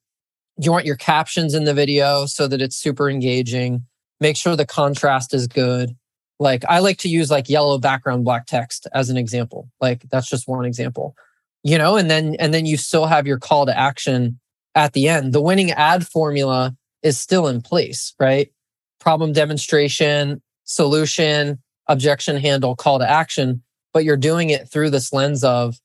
you 0.58 0.72
want 0.72 0.86
your 0.86 0.96
captions 0.96 1.54
in 1.54 1.66
the 1.66 1.74
video 1.74 2.26
so 2.26 2.48
that 2.48 2.62
it's 2.62 2.78
super 2.78 3.10
engaging. 3.10 3.86
Make 4.22 4.38
sure 4.38 4.56
the 4.56 4.66
contrast 4.66 5.34
is 5.34 5.46
good. 5.46 5.98
Like 6.40 6.64
I 6.70 6.80
like 6.80 7.00
to 7.00 7.10
use 7.10 7.30
like 7.30 7.50
yellow 7.50 7.78
background 7.80 8.24
black 8.24 8.46
text 8.46 8.88
as 8.94 9.10
an 9.10 9.18
example. 9.18 9.70
Like 9.82 10.04
that's 10.10 10.30
just 10.30 10.48
one 10.48 10.64
example. 10.64 11.18
You 11.64 11.78
know, 11.78 11.98
and 11.98 12.10
then 12.10 12.38
and 12.40 12.54
then 12.54 12.66
you 12.66 12.78
still 12.78 13.06
have 13.06 13.28
your 13.28 13.38
call 13.38 13.66
to 13.66 13.78
action 13.78 14.40
at 14.76 14.94
the 14.94 15.10
end. 15.10 15.34
The 15.34 15.42
winning 15.42 15.72
ad 15.72 16.08
formula 16.08 16.78
is 17.04 17.20
still 17.20 17.46
in 17.50 17.62
place, 17.62 18.14
right? 18.18 18.50
Problem 19.02 19.34
demonstration, 19.34 20.42
solution, 20.64 21.62
objection 21.90 22.38
handle 22.38 22.78
call 22.78 23.00
to 23.00 23.10
action 23.10 23.64
but 23.94 24.04
you're 24.04 24.18
doing 24.18 24.50
it 24.50 24.70
through 24.70 24.90
this 24.90 25.12
lens 25.12 25.44
of 25.44 25.78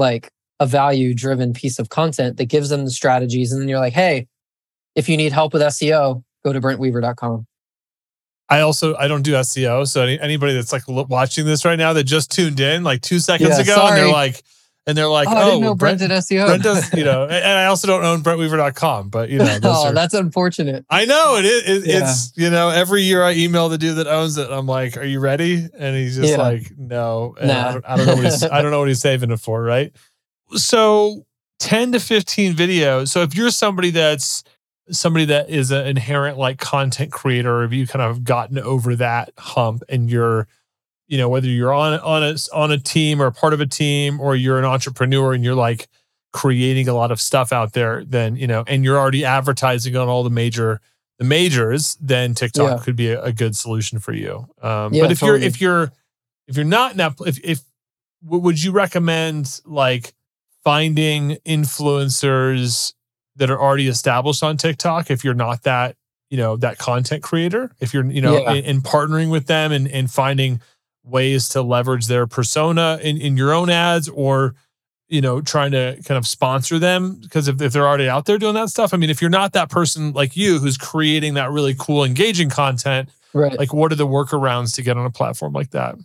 like 0.00 0.32
a 0.58 0.66
value 0.66 1.14
driven 1.14 1.52
piece 1.52 1.78
of 1.78 1.88
content 1.88 2.36
that 2.38 2.46
gives 2.46 2.68
them 2.68 2.84
the 2.84 2.90
strategies 2.90 3.52
and 3.52 3.62
then 3.62 3.68
you're 3.68 3.78
like 3.78 3.92
hey 3.92 4.26
if 4.96 5.08
you 5.08 5.16
need 5.16 5.32
help 5.32 5.52
with 5.52 5.62
seo 5.62 6.22
go 6.44 6.52
to 6.52 6.60
brentweaver.com 6.60 7.46
I 8.50 8.62
also 8.62 8.96
I 8.96 9.06
don't 9.06 9.22
do 9.22 9.34
SEO, 9.34 9.86
so 9.86 10.02
any, 10.02 10.18
anybody 10.18 10.54
that's 10.54 10.72
like 10.72 10.82
watching 10.88 11.46
this 11.46 11.64
right 11.64 11.78
now 11.78 11.92
that 11.92 12.02
just 12.02 12.32
tuned 12.32 12.58
in 12.58 12.82
like 12.82 13.00
two 13.00 13.20
seconds 13.20 13.50
Yeah, 13.50 13.60
ago, 13.62 13.86
and 13.86 13.96
they're 13.96 14.10
like, 14.10 14.42
and 14.86 14.96
they're 14.96 15.08
like, 15.08 15.28
oh, 15.28 15.32
oh, 15.32 15.36
i 15.36 15.44
didn't 15.44 15.50
oh, 15.50 15.60
know 15.60 15.66
well, 15.66 15.74
brent, 15.74 15.98
Brent, 15.98 16.10
did 16.10 16.22
seo 16.22 16.46
Brent 16.46 16.62
does, 16.62 16.94
you 16.94 17.04
know, 17.04 17.24
and 17.24 17.58
I 17.58 17.66
also 17.66 17.86
don't 17.86 18.04
own 18.04 18.22
BrentWeaver.com, 18.22 19.08
but 19.10 19.28
you 19.28 19.38
know, 19.38 19.58
oh 19.64 19.88
are, 19.88 19.92
that's 19.92 20.14
unfortunate 20.14 20.84
I 20.90 21.04
know 21.04 21.36
it 21.36 21.44
is. 21.44 21.68
It, 21.68 21.86
Yeah. 21.86 22.00
It's 22.02 22.32
you 22.36 22.50
know, 22.50 22.70
every 22.70 23.02
year 23.02 23.22
I 23.22 23.32
email 23.34 23.68
the 23.68 23.78
dude 23.78 23.96
that 23.96 24.06
owns 24.06 24.38
it. 24.38 24.50
I'm 24.50 24.66
like, 24.66 24.96
"Are 24.96 25.04
you 25.04 25.20
ready?" 25.20 25.68
And 25.78 25.96
he's 25.96 26.16
just 26.16 26.30
Yeah. 26.30 26.38
like, 26.38 26.72
"No." 26.76 27.34
And 27.40 27.50
I, 27.50 27.72
don't, 27.72 27.84
I 27.86 27.96
don't 27.96 28.06
know 28.06 28.14
what 28.16 28.24
he's. 28.24 28.42
I 28.44 28.62
don't 28.62 28.70
know 28.70 28.78
what 28.80 28.88
he's 28.88 29.00
saving 29.00 29.30
it 29.30 29.40
for. 29.40 29.62
Right. 29.62 29.94
So, 30.54 31.26
ten 31.58 31.92
to 31.92 32.00
fifteen 32.00 32.54
videos. 32.54 33.08
So 33.08 33.22
if 33.22 33.34
you're 33.34 33.50
somebody 33.50 33.90
that's 33.90 34.42
somebody 34.90 35.24
that 35.26 35.48
is 35.48 35.70
an 35.70 35.86
inherent 35.86 36.38
like 36.38 36.58
content 36.58 37.12
creator, 37.12 37.58
or 37.58 37.64
if 37.64 37.72
you 37.72 37.86
kind 37.86 38.02
of 38.02 38.24
gotten 38.24 38.58
over 38.58 38.96
that 38.96 39.32
hump 39.38 39.82
and 39.88 40.10
you're 40.10 40.48
you 41.10 41.18
know 41.18 41.28
whether 41.28 41.48
you're 41.48 41.74
on 41.74 41.98
on 42.00 42.22
a 42.22 42.36
on 42.54 42.70
a 42.70 42.78
team 42.78 43.20
or 43.20 43.26
a 43.26 43.32
part 43.32 43.52
of 43.52 43.60
a 43.60 43.66
team 43.66 44.18
or 44.20 44.34
you're 44.36 44.58
an 44.58 44.64
entrepreneur 44.64 45.34
and 45.34 45.44
you're 45.44 45.54
like 45.68 45.88
creating 46.32 46.88
a 46.88 46.94
lot 46.94 47.10
of 47.10 47.20
stuff 47.20 47.52
out 47.52 47.72
there 47.72 48.04
then 48.04 48.36
you 48.36 48.46
know 48.46 48.62
and 48.68 48.84
you're 48.84 48.96
already 48.98 49.24
advertising 49.24 49.96
on 49.96 50.08
all 50.08 50.22
the 50.22 50.30
major 50.30 50.80
the 51.18 51.24
majors 51.24 51.96
then 52.00 52.34
TikTok 52.34 52.78
Yeah. 52.78 52.84
could 52.84 52.96
be 52.96 53.08
a, 53.10 53.20
a 53.22 53.32
good 53.32 53.56
solution 53.56 53.98
for 53.98 54.12
you 54.12 54.46
um 54.62 54.94
Yeah, 54.94 55.02
but 55.02 55.12
if 55.12 55.20
you're 55.22 55.36
if 55.48 55.60
you're 55.60 55.92
if 56.46 56.56
you're 56.56 56.64
not 56.64 56.92
in 56.92 56.96
that 56.98 57.14
if 57.26 57.38
if 57.44 57.60
would 58.22 58.62
you 58.62 58.70
recommend 58.70 59.60
like 59.66 60.14
finding 60.62 61.36
influencers 62.00 62.92
that 63.36 63.50
are 63.50 63.60
already 63.60 63.88
established 63.88 64.42
on 64.42 64.56
TikTok 64.56 65.10
if 65.10 65.24
you're 65.24 65.34
not 65.34 65.62
that 65.64 65.96
you 66.30 66.36
know 66.36 66.56
that 66.56 66.78
content 66.78 67.22
creator 67.22 67.72
if 67.80 67.92
you're 67.94 68.04
you 68.06 68.20
know 68.20 68.34
Yeah. 68.42 68.52
in, 68.52 68.64
in 68.64 68.80
partnering 68.82 69.30
with 69.30 69.46
them 69.46 69.72
and 69.72 69.88
and 69.88 70.10
finding 70.10 70.60
ways 71.04 71.48
to 71.50 71.62
leverage 71.62 72.06
their 72.06 72.26
persona 72.26 72.98
in, 73.02 73.20
in 73.20 73.36
your 73.36 73.52
own 73.52 73.70
ads 73.70 74.08
or 74.08 74.54
you 75.08 75.20
know 75.20 75.40
trying 75.40 75.72
to 75.72 75.98
kind 76.04 76.18
of 76.18 76.26
sponsor 76.26 76.78
them 76.78 77.14
because 77.14 77.48
if, 77.48 77.60
if 77.60 77.72
they're 77.72 77.88
already 77.88 78.08
out 78.08 78.26
there 78.26 78.38
doing 78.38 78.54
that 78.54 78.68
stuff 78.68 78.92
i 78.92 78.96
mean 78.96 79.10
if 79.10 79.20
you're 79.20 79.30
not 79.30 79.52
that 79.52 79.70
person 79.70 80.12
like 80.12 80.36
you 80.36 80.58
who's 80.58 80.76
creating 80.76 81.34
that 81.34 81.50
really 81.50 81.74
cool 81.78 82.04
engaging 82.04 82.50
content 82.50 83.08
right 83.32 83.58
like 83.58 83.72
what 83.72 83.90
are 83.90 83.96
the 83.96 84.06
workarounds 84.06 84.74
to 84.74 84.82
get 84.82 84.96
on 84.96 85.06
a 85.06 85.10
platform 85.10 85.52
like 85.52 85.70
that 85.70 85.96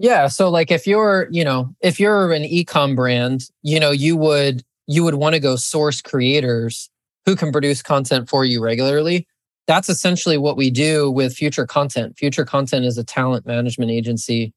Yeah. 0.00 0.28
So 0.28 0.48
like 0.48 0.70
if 0.70 0.86
you're, 0.86 1.28
you 1.30 1.44
know, 1.44 1.74
if 1.82 2.00
you're 2.00 2.32
an 2.32 2.42
ecom 2.44 2.96
brand, 2.96 3.50
you 3.62 3.78
know, 3.78 3.90
you 3.90 4.16
would 4.16 4.64
you 4.86 5.04
would 5.04 5.16
want 5.16 5.34
to 5.34 5.40
go 5.40 5.56
source 5.56 6.00
creators 6.00 6.88
who 7.26 7.36
can 7.36 7.52
produce 7.52 7.82
content 7.82 8.26
for 8.26 8.46
you 8.46 8.62
regularly. 8.62 9.26
That's 9.66 9.88
essentially 9.88 10.38
what 10.38 10.56
we 10.56 10.70
do 10.70 11.10
with 11.10 11.34
Future 11.34 11.66
Kontent. 11.66 12.16
Future 12.18 12.44
Kontent 12.44 12.84
is 12.84 12.98
a 12.98 13.04
talent 13.04 13.46
management 13.46 13.90
agency. 13.90 14.52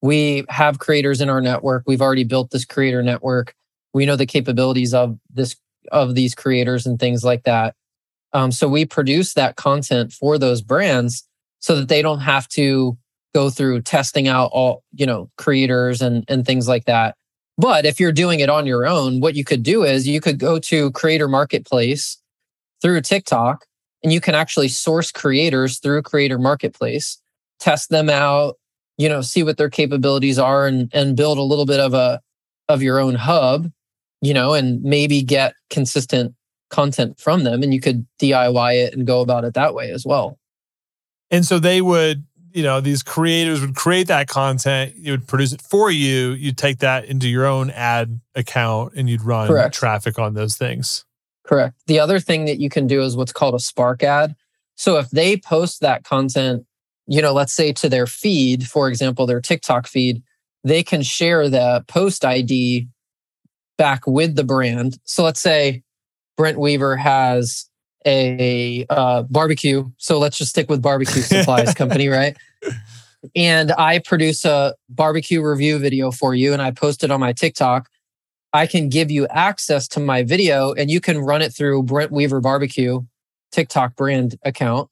We 0.00 0.44
have 0.48 0.78
creators 0.78 1.20
in 1.20 1.28
our 1.28 1.40
network. 1.40 1.84
We've 1.86 2.02
already 2.02 2.24
built 2.24 2.50
this 2.50 2.64
creator 2.64 3.02
network. 3.02 3.54
We 3.92 4.06
know 4.06 4.16
the 4.16 4.26
capabilities 4.26 4.94
of 4.94 5.18
this 5.32 5.56
of 5.92 6.14
these 6.14 6.34
creators 6.34 6.86
and 6.86 6.98
things 6.98 7.24
like 7.24 7.44
that. 7.44 7.74
Um, 8.32 8.50
so 8.50 8.68
we 8.68 8.84
produce 8.84 9.34
that 9.34 9.56
content 9.56 10.12
for 10.12 10.38
those 10.38 10.62
brands 10.62 11.28
so 11.60 11.76
that 11.76 11.88
they 11.88 12.02
don't 12.02 12.20
have 12.20 12.48
to 12.48 12.98
go 13.34 13.50
through 13.50 13.82
testing 13.82 14.28
out 14.28 14.50
all 14.52 14.84
you 14.92 15.04
know 15.04 15.28
creators 15.36 16.00
and 16.00 16.24
and 16.28 16.46
things 16.46 16.68
like 16.68 16.84
that 16.84 17.16
but 17.58 17.84
if 17.84 17.98
you're 17.98 18.12
doing 18.12 18.40
it 18.40 18.48
on 18.48 18.64
your 18.64 18.86
own 18.86 19.20
what 19.20 19.34
you 19.34 19.44
could 19.44 19.62
do 19.62 19.82
is 19.82 20.06
you 20.06 20.20
could 20.20 20.38
go 20.38 20.58
to 20.58 20.92
creator 20.92 21.26
marketplace 21.26 22.18
through 22.80 23.00
tiktok 23.00 23.64
and 24.04 24.12
you 24.12 24.20
can 24.20 24.36
actually 24.36 24.68
source 24.68 25.10
creators 25.10 25.80
through 25.80 26.02
creator 26.02 26.38
marketplace 26.38 27.20
test 27.58 27.90
them 27.90 28.08
out 28.08 28.56
you 28.98 29.08
know 29.08 29.20
see 29.20 29.42
what 29.42 29.56
their 29.56 29.70
capabilities 29.70 30.38
are 30.38 30.66
and 30.66 30.90
and 30.94 31.16
build 31.16 31.38
a 31.38 31.42
little 31.42 31.66
bit 31.66 31.80
of 31.80 31.94
a 31.94 32.20
of 32.68 32.82
your 32.82 33.00
own 33.00 33.14
hub 33.16 33.70
you 34.20 34.32
know 34.32 34.52
and 34.52 34.82
maybe 34.82 35.22
get 35.22 35.54
consistent 35.70 36.34
content 36.74 37.18
from 37.20 37.44
them 37.44 37.62
and 37.62 37.72
you 37.72 37.80
could 37.80 38.06
DIY 38.20 38.74
it 38.84 38.94
and 38.94 39.06
go 39.06 39.20
about 39.20 39.44
it 39.44 39.54
that 39.54 39.74
way 39.74 39.90
as 39.90 40.04
well. 40.04 40.38
And 41.30 41.44
so 41.44 41.58
they 41.58 41.80
would, 41.80 42.24
you 42.52 42.62
know, 42.62 42.80
these 42.80 43.02
creators 43.02 43.60
would 43.60 43.76
create 43.76 44.08
that 44.08 44.28
content, 44.28 44.94
you 44.96 45.12
would 45.12 45.26
produce 45.26 45.52
it 45.52 45.62
for 45.62 45.90
you, 45.90 46.30
you'd 46.30 46.58
take 46.58 46.78
that 46.78 47.04
into 47.04 47.28
your 47.28 47.46
own 47.46 47.70
ad 47.70 48.20
account 48.34 48.94
and 48.96 49.08
you'd 49.08 49.22
run 49.22 49.46
Correct. 49.46 49.74
traffic 49.74 50.18
on 50.18 50.34
those 50.34 50.56
things. 50.56 51.04
Correct. 51.44 51.76
The 51.86 52.00
other 52.00 52.18
thing 52.18 52.46
that 52.46 52.58
you 52.58 52.68
can 52.68 52.86
do 52.86 53.02
is 53.02 53.16
what's 53.16 53.32
called 53.32 53.54
a 53.54 53.60
Spark 53.60 54.02
ad. 54.02 54.34
So 54.76 54.98
if 54.98 55.10
they 55.10 55.36
post 55.36 55.80
that 55.80 56.04
content, 56.04 56.64
you 57.06 57.20
know, 57.20 57.32
let's 57.32 57.52
say 57.52 57.72
to 57.74 57.88
their 57.88 58.06
feed, 58.06 58.66
for 58.66 58.88
example, 58.88 59.26
their 59.26 59.40
TikTok 59.40 59.86
feed, 59.86 60.22
they 60.64 60.82
can 60.82 61.02
share 61.02 61.48
the 61.48 61.84
post 61.86 62.24
ID 62.24 62.88
back 63.76 64.06
with 64.06 64.36
the 64.36 64.44
brand. 64.44 64.98
So 65.04 65.22
let's 65.22 65.40
say 65.40 65.82
Brent 66.36 66.58
Weaver 66.58 66.96
has 66.96 67.68
a 68.06 68.86
uh, 68.90 69.22
barbecue. 69.24 69.90
So 69.98 70.18
let's 70.18 70.38
just 70.38 70.50
stick 70.50 70.68
with 70.68 70.82
barbecue 70.82 71.22
supplies 71.22 71.74
company, 71.74 72.08
right? 72.08 72.36
And 73.34 73.72
I 73.72 73.98
produce 74.00 74.44
a 74.44 74.74
barbecue 74.88 75.42
review 75.42 75.78
video 75.78 76.10
for 76.10 76.34
you 76.34 76.52
and 76.52 76.60
I 76.60 76.70
post 76.70 77.04
it 77.04 77.10
on 77.10 77.20
my 77.20 77.32
TikTok. 77.32 77.88
I 78.54 78.68
can 78.68 78.88
give 78.88 79.10
you 79.10 79.26
access 79.26 79.88
to 79.88 80.00
my 80.00 80.22
video 80.22 80.72
and 80.72 80.88
you 80.88 81.00
can 81.00 81.18
run 81.18 81.42
it 81.42 81.52
through 81.52 81.82
Brent 81.82 82.12
Weaver 82.12 82.40
Barbecue 82.40 83.00
TikTok 83.50 83.96
brand 83.96 84.38
account. 84.44 84.88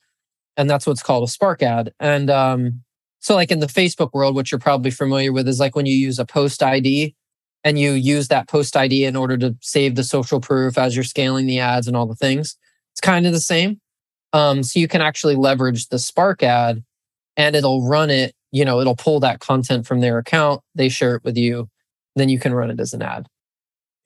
And 0.57 0.69
that's 0.69 0.85
what's 0.85 1.03
called 1.03 1.23
a 1.23 1.31
Spark 1.31 1.63
ad. 1.63 1.95
And 2.01 2.29
um, 2.29 2.83
so, 3.21 3.37
like 3.37 3.53
in 3.53 3.61
the 3.61 3.67
Facebook 3.67 4.13
world, 4.13 4.35
what 4.35 4.51
you're 4.51 4.59
probably 4.59 4.91
familiar 4.91 5.33
with 5.33 5.47
is 5.47 5.61
like 5.61 5.77
when 5.77 5.87
you 5.87 5.95
use 5.95 6.19
a 6.19 6.27
post 6.27 6.61
ID 6.61 7.15
and 7.63 7.79
you 7.79 7.93
use 7.93 8.27
that 8.29 8.49
post 8.49 8.77
ID 8.77 9.05
in 9.05 9.15
order 9.15 9.39
to 9.39 9.57
save 9.61 9.95
the 9.95 10.03
social 10.03 10.41
proof 10.41 10.77
as 10.77 10.97
you're 10.97 11.05
scaling 11.05 11.47
the 11.47 11.61
ads 11.61 11.87
and 11.87 11.97
all 11.97 12.07
the 12.07 12.17
things. 12.17 12.57
It's 12.93 13.01
kind 13.01 13.27
of 13.27 13.33
the 13.33 13.41
same. 13.41 13.81
Um, 14.33 14.65
so 14.65 14.81
you 14.81 14.89
can 14.89 15.01
actually 15.01 15.37
leverage 15.37 15.89
the 15.89 16.01
Spark 16.01 16.43
ad 16.43 16.83
and 17.37 17.55
it'll 17.55 17.87
run 17.87 18.11
it, 18.11 18.35
you 18.51 18.65
know, 18.65 18.81
it'll 18.81 18.97
pull 18.97 19.21
that 19.21 19.39
content 19.39 19.87
from 19.87 20.01
their 20.01 20.19
account, 20.19 20.63
they 20.75 20.89
share 20.89 21.15
it 21.15 21.25
with 21.25 21.37
you, 21.37 21.69
then 22.17 22.29
you 22.29 22.41
can 22.41 22.53
run 22.53 22.71
it 22.71 22.81
as 22.81 22.93
an 22.93 23.03
ad. 23.03 23.29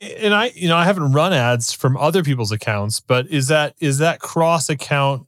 And 0.00 0.34
I, 0.34 0.52
you 0.54 0.68
know, 0.68 0.76
I 0.76 0.84
haven't 0.84 1.12
run 1.12 1.32
ads 1.32 1.72
from 1.72 1.96
other 1.96 2.22
people's 2.22 2.52
accounts, 2.52 3.00
but 3.00 3.26
is 3.28 3.48
that 3.48 3.74
is 3.80 3.98
that 3.98 4.20
cross 4.20 4.68
account 4.68 5.26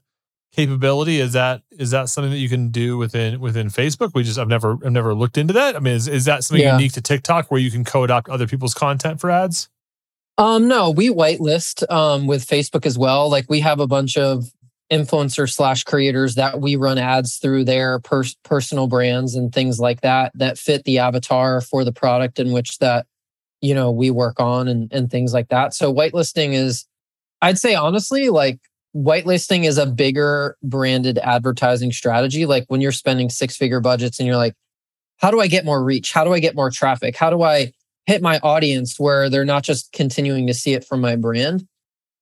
capability? 0.53 1.21
Is 1.21 1.33
that 1.33 1.63
is 1.71 1.91
that 1.93 2.09
something 2.11 2.31
that 2.31 2.39
you 2.39 2.51
can 2.51 2.69
do 2.69 2.99
within 2.99 3.41
within 3.41 3.69
Facebook? 3.69 4.13
We 4.15 4.25
just 4.25 4.39
I've 4.39 4.49
never 4.49 4.73
I've 4.85 4.93
never 4.93 5.15
looked 5.15 5.39
into 5.39 5.55
that. 5.55 5.75
I 5.75 5.79
mean, 5.79 5.95
is, 5.95 6.07
is 6.07 6.27
that 6.27 6.45
something 6.45 6.63
Yeah. 6.63 6.77
unique 6.77 6.93
to 6.93 7.01
TikTok 7.01 7.51
where 7.51 7.61
you 7.61 7.71
can 7.71 7.83
co-adopt 7.85 8.29
other 8.29 8.47
people's 8.47 8.75
content 8.75 9.21
for 9.21 9.31
ads? 9.31 9.69
Um, 10.37 10.69
no, 10.69 10.91
we 10.91 11.09
whitelist 11.09 11.91
um, 11.91 12.27
with 12.27 12.47
Facebook 12.47 12.85
as 12.87 12.97
well. 12.99 13.29
Like 13.31 13.47
we 13.49 13.61
have 13.61 13.81
a 13.81 13.87
bunch 13.87 14.17
of 14.19 14.53
influencer 14.93 15.51
slash 15.51 15.83
creators 15.85 16.35
that 16.37 16.61
we 16.61 16.77
run 16.77 16.97
ads 16.99 17.37
through 17.39 17.65
their 17.65 17.99
pers- 18.01 18.37
personal 18.45 18.87
brands 18.87 19.35
and 19.35 19.53
things 19.53 19.81
like 19.81 20.01
that 20.03 20.33
that 20.35 20.57
fit 20.59 20.85
the 20.85 20.99
avatar 20.99 21.61
for 21.61 21.85
the 21.85 21.93
product 21.93 22.39
in 22.39 22.53
which 22.53 22.79
that 22.79 23.07
you 23.61 23.75
know 23.75 23.91
we 23.91 24.11
work 24.11 24.38
on 24.41 24.69
and, 24.69 24.93
and 24.93 25.11
things 25.11 25.33
like 25.33 25.49
that. 25.49 25.75
So 25.75 25.93
whitelisting 25.93 26.53
is, 26.55 26.87
I'd 27.43 27.59
say 27.59 27.75
honestly, 27.75 28.29
like 28.29 28.61
whitelisting 28.95 29.65
is 29.65 29.79
a 29.79 29.87
bigger 29.87 30.57
branded 30.62 31.19
advertising 31.19 31.93
strategy. 31.93 32.47
Like 32.47 32.65
when 32.69 32.81
you're 32.81 32.93
spending 32.93 33.31
six 33.31 33.57
figure 33.57 33.81
budgets 33.81 34.19
and 34.19 34.27
you're 34.27 34.37
like, 34.37 34.55
how 35.19 35.31
do 35.31 35.41
I 35.41 35.47
get 35.47 35.65
more 35.65 35.83
reach? 35.83 36.12
How 36.12 36.25
do 36.25 36.33
I 36.33 36.38
get 36.38 36.55
more 36.55 36.71
traffic? 36.71 37.17
How 37.17 37.31
do 37.31 37.43
I 37.43 37.73
hit 38.07 38.23
my 38.23 38.38
audience 38.38 38.99
where 38.99 39.29
they're 39.29 39.45
not 39.45 39.62
just 39.62 39.93
continuing 39.93 40.47
to 40.47 40.55
see 40.55 40.75
it 40.75 40.85
from 40.85 41.00
my 41.00 41.17
brand? 41.17 41.67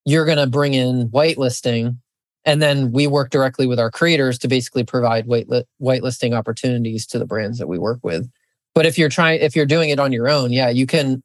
You're 0.04 0.24
going 0.24 0.38
to 0.38 0.46
bring 0.46 0.74
in 0.74 1.08
whitelisting. 1.08 1.98
And 2.44 2.62
then 2.62 2.92
we 2.92 3.06
work 3.06 3.30
directly 3.30 3.66
with 3.66 3.78
our 3.78 3.90
creators 3.90 4.38
to 4.38 4.48
basically 4.48 4.84
provide 4.84 5.26
whitelit, 5.26 5.64
whitelisting 5.80 6.32
opportunities 6.32 7.06
to 7.06 7.18
the 7.18 7.26
brands 7.26 7.58
that 7.58 7.66
we 7.66 7.78
work 7.78 7.98
with. 8.02 8.30
But 8.74 8.86
if 8.86 8.98
you're 8.98 9.08
trying, 9.08 9.40
if 9.40 9.56
you're 9.56 9.66
doing 9.66 9.90
it 9.90 9.98
on 9.98 10.12
your 10.12 10.28
own, 10.28 10.52
yeah, 10.52 10.68
you 10.68 10.86
can, 10.86 11.22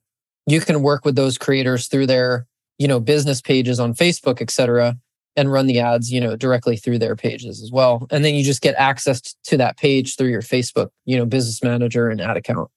you 0.48 0.62
can 0.62 0.82
work 0.82 1.06
with 1.06 1.16
those 1.16 1.38
creators 1.38 1.88
through 1.88 2.08
their, 2.08 2.48
you 2.78 2.88
know, 2.88 3.00
business 3.00 3.42
pages 3.42 3.80
on 3.80 3.94
Facebook, 3.94 4.42
et 4.42 4.50
cetera, 4.50 4.98
and 5.36 5.52
run 5.52 5.68
the 5.68 5.80
ads, 5.80 6.12
you 6.12 6.20
know, 6.20 6.36
directly 6.36 6.76
through 6.76 7.00
their 7.00 7.16
pages 7.16 7.62
as 7.62 7.72
well. 7.72 8.08
And 8.12 8.26
then 8.26 8.36
you 8.36 8.44
just 8.44 8.62
get 8.62 8.76
access 8.76 9.22
to 9.44 9.58
that 9.58 9.78
page 9.78 10.16
through 10.16 10.30
your 10.30 10.42
Facebook, 10.42 10.90
you 11.06 11.18
know, 11.18 11.26
business 11.26 11.64
manager 11.64 12.10
and 12.10 12.20
ad 12.20 12.38
account. 12.38 12.70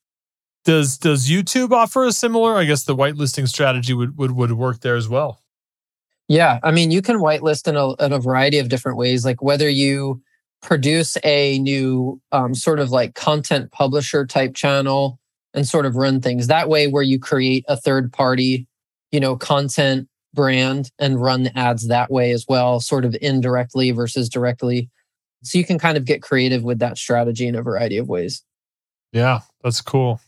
Does 0.64 0.96
does 0.96 1.28
YouTube 1.28 1.72
offer 1.72 2.04
a 2.04 2.12
similar? 2.12 2.54
I 2.54 2.64
guess 2.64 2.84
the 2.84 2.96
whitelisting 2.96 3.48
strategy 3.48 3.92
would 3.92 4.16
would 4.16 4.30
would 4.32 4.52
work 4.52 4.80
there 4.80 4.96
as 4.96 5.08
well. 5.08 5.42
Yeah, 6.26 6.58
I 6.62 6.70
mean, 6.70 6.90
you 6.90 7.02
can 7.02 7.18
whitelist 7.18 7.68
in 7.68 7.76
a, 7.76 7.92
in 8.02 8.14
a 8.14 8.18
variety 8.18 8.58
of 8.58 8.70
different 8.70 8.96
ways, 8.96 9.26
like 9.26 9.42
whether 9.42 9.68
you 9.68 10.22
produce 10.62 11.18
a 11.22 11.58
new 11.58 12.18
um, 12.32 12.54
sort 12.54 12.80
of 12.80 12.90
like 12.90 13.14
content 13.14 13.70
publisher 13.72 14.24
type 14.24 14.54
channel 14.54 15.18
and 15.54 15.66
sort 15.66 15.86
of 15.86 15.96
run 15.96 16.20
things 16.20 16.48
that 16.48 16.68
way, 16.68 16.86
where 16.86 17.02
you 17.02 17.18
create 17.18 17.64
a 17.68 17.76
third 17.76 18.12
party, 18.12 18.66
you 19.12 19.20
know, 19.20 19.36
content 19.36 20.08
brand 20.34 20.90
and 20.98 21.22
run 21.22 21.44
the 21.44 21.56
ads 21.56 21.86
that 21.88 22.10
way 22.10 22.32
as 22.32 22.44
well, 22.48 22.80
sort 22.80 23.04
of 23.04 23.16
indirectly 23.22 23.92
versus 23.92 24.28
directly. 24.28 24.90
So 25.44 25.58
you 25.58 25.64
can 25.64 25.78
kind 25.78 25.96
of 25.96 26.04
get 26.04 26.22
creative 26.22 26.64
with 26.64 26.80
that 26.80 26.98
strategy 26.98 27.46
in 27.46 27.54
a 27.54 27.62
variety 27.62 27.98
of 27.98 28.08
ways. 28.08 28.42
Yeah, 29.12 29.40
that's 29.62 29.80
cool. 29.80 30.20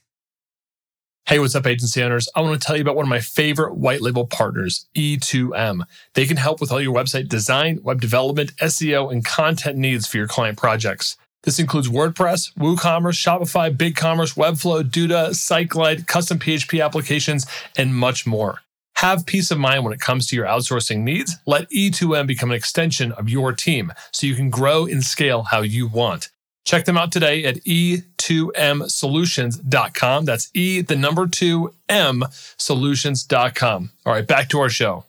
Hey, 1.26 1.40
what's 1.40 1.56
up, 1.56 1.66
agency 1.66 2.00
owners? 2.04 2.28
I 2.36 2.40
want 2.40 2.60
to 2.60 2.64
tell 2.64 2.76
you 2.76 2.82
about 2.82 2.94
one 2.94 3.04
of 3.04 3.08
my 3.08 3.18
favorite 3.18 3.74
white 3.74 4.00
label 4.00 4.28
partners, 4.28 4.86
E2M. 4.96 5.82
They 6.14 6.24
can 6.24 6.36
help 6.36 6.60
with 6.60 6.70
all 6.70 6.80
your 6.80 6.94
website 6.94 7.28
design, 7.28 7.80
web 7.82 8.00
development, 8.00 8.54
SEO, 8.58 9.10
and 9.10 9.24
content 9.24 9.76
needs 9.76 10.06
for 10.06 10.18
your 10.18 10.28
client 10.28 10.56
projects. 10.56 11.16
This 11.46 11.58
includes 11.58 11.88
WordPress, 11.88 12.52
WooCommerce, 12.54 13.16
Shopify, 13.16 13.74
BigCommerce, 13.74 14.36
Webflow, 14.36 14.82
Duda, 14.82 15.30
SiteGlide, 15.30 16.06
custom 16.06 16.38
PHP 16.38 16.84
applications, 16.84 17.46
and 17.78 17.94
much 17.94 18.26
more. 18.26 18.60
Have 18.96 19.24
peace 19.24 19.50
of 19.50 19.58
mind 19.58 19.84
when 19.84 19.92
it 19.94 20.00
comes 20.00 20.26
to 20.26 20.36
your 20.36 20.46
outsourcing 20.46 21.04
needs. 21.04 21.36
Let 21.46 21.70
E2M 21.70 22.26
become 22.26 22.50
an 22.50 22.56
extension 22.56 23.12
of 23.12 23.30
your 23.30 23.52
team 23.52 23.92
so 24.12 24.26
you 24.26 24.34
can 24.34 24.50
grow 24.50 24.84
and 24.86 25.02
scale 25.02 25.44
how 25.44 25.62
you 25.62 25.86
want. 25.86 26.30
Check 26.64 26.84
them 26.84 26.98
out 26.98 27.12
today 27.12 27.44
at 27.44 27.58
e 27.64 28.02
e2msolutions.com. 28.26 30.24
That's 30.24 30.50
E, 30.54 30.80
the 30.80 30.96
number 30.96 31.26
two 31.26 31.72
M 31.88 32.24
solutions.com. 32.56 33.90
All 34.04 34.12
right, 34.12 34.26
back 34.26 34.48
to 34.50 34.58
our 34.58 34.68
show. 34.68 35.04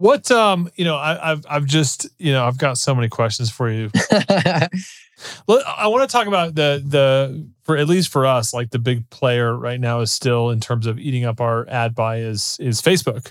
What 0.00 0.30
um, 0.30 0.70
you 0.76 0.84
know, 0.86 0.96
I, 0.96 1.32
I've 1.32 1.44
I've 1.48 1.66
just 1.66 2.08
you 2.18 2.32
know 2.32 2.46
I've 2.46 2.56
got 2.56 2.78
so 2.78 2.94
many 2.94 3.08
questions 3.08 3.50
for 3.50 3.70
you. 3.70 3.90
Well, 5.46 5.62
I 5.66 5.86
want 5.88 6.08
to 6.08 6.10
talk 6.10 6.26
about 6.26 6.54
the 6.54 6.82
the 6.82 7.46
for 7.64 7.76
at 7.76 7.86
least 7.88 8.08
for 8.10 8.24
us, 8.24 8.54
like 8.54 8.70
the 8.70 8.78
big 8.78 9.08
player 9.10 9.54
right 9.54 9.78
now 9.78 10.00
is 10.00 10.10
still 10.10 10.48
in 10.48 10.60
terms 10.60 10.86
of 10.86 10.98
eating 10.98 11.26
up 11.26 11.42
our 11.42 11.68
ad 11.68 11.94
buy 11.94 12.20
is 12.20 12.56
is 12.58 12.80
Facebook. 12.80 13.30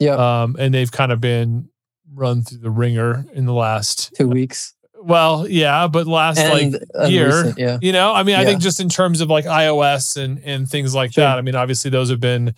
Yeah. 0.00 0.14
Um, 0.42 0.56
and 0.58 0.74
they've 0.74 0.90
kind 0.90 1.12
of 1.12 1.20
been 1.20 1.68
run 2.12 2.42
through 2.42 2.58
the 2.58 2.70
ringer 2.72 3.24
in 3.34 3.46
the 3.46 3.52
last 3.52 4.12
Two 4.16 4.26
weeks. 4.26 4.74
well, 5.00 5.46
yeah, 5.48 5.86
but 5.86 6.08
last 6.08 6.38
And, 6.40 6.72
like 6.72 6.82
and 6.94 7.12
year, 7.12 7.28
recent, 7.28 7.58
yeah. 7.58 7.78
you 7.80 7.92
know, 7.92 8.12
I 8.12 8.24
mean, 8.24 8.34
I 8.34 8.44
think 8.44 8.60
just 8.60 8.80
in 8.80 8.88
terms 8.88 9.20
of 9.20 9.28
like 9.30 9.44
iOS 9.44 10.16
and 10.16 10.40
and 10.44 10.68
things 10.68 10.92
like 10.92 11.12
Sure. 11.12 11.22
that. 11.22 11.38
I 11.38 11.42
mean, 11.42 11.54
obviously 11.54 11.88
those 11.92 12.10
have 12.10 12.18
been 12.20 12.54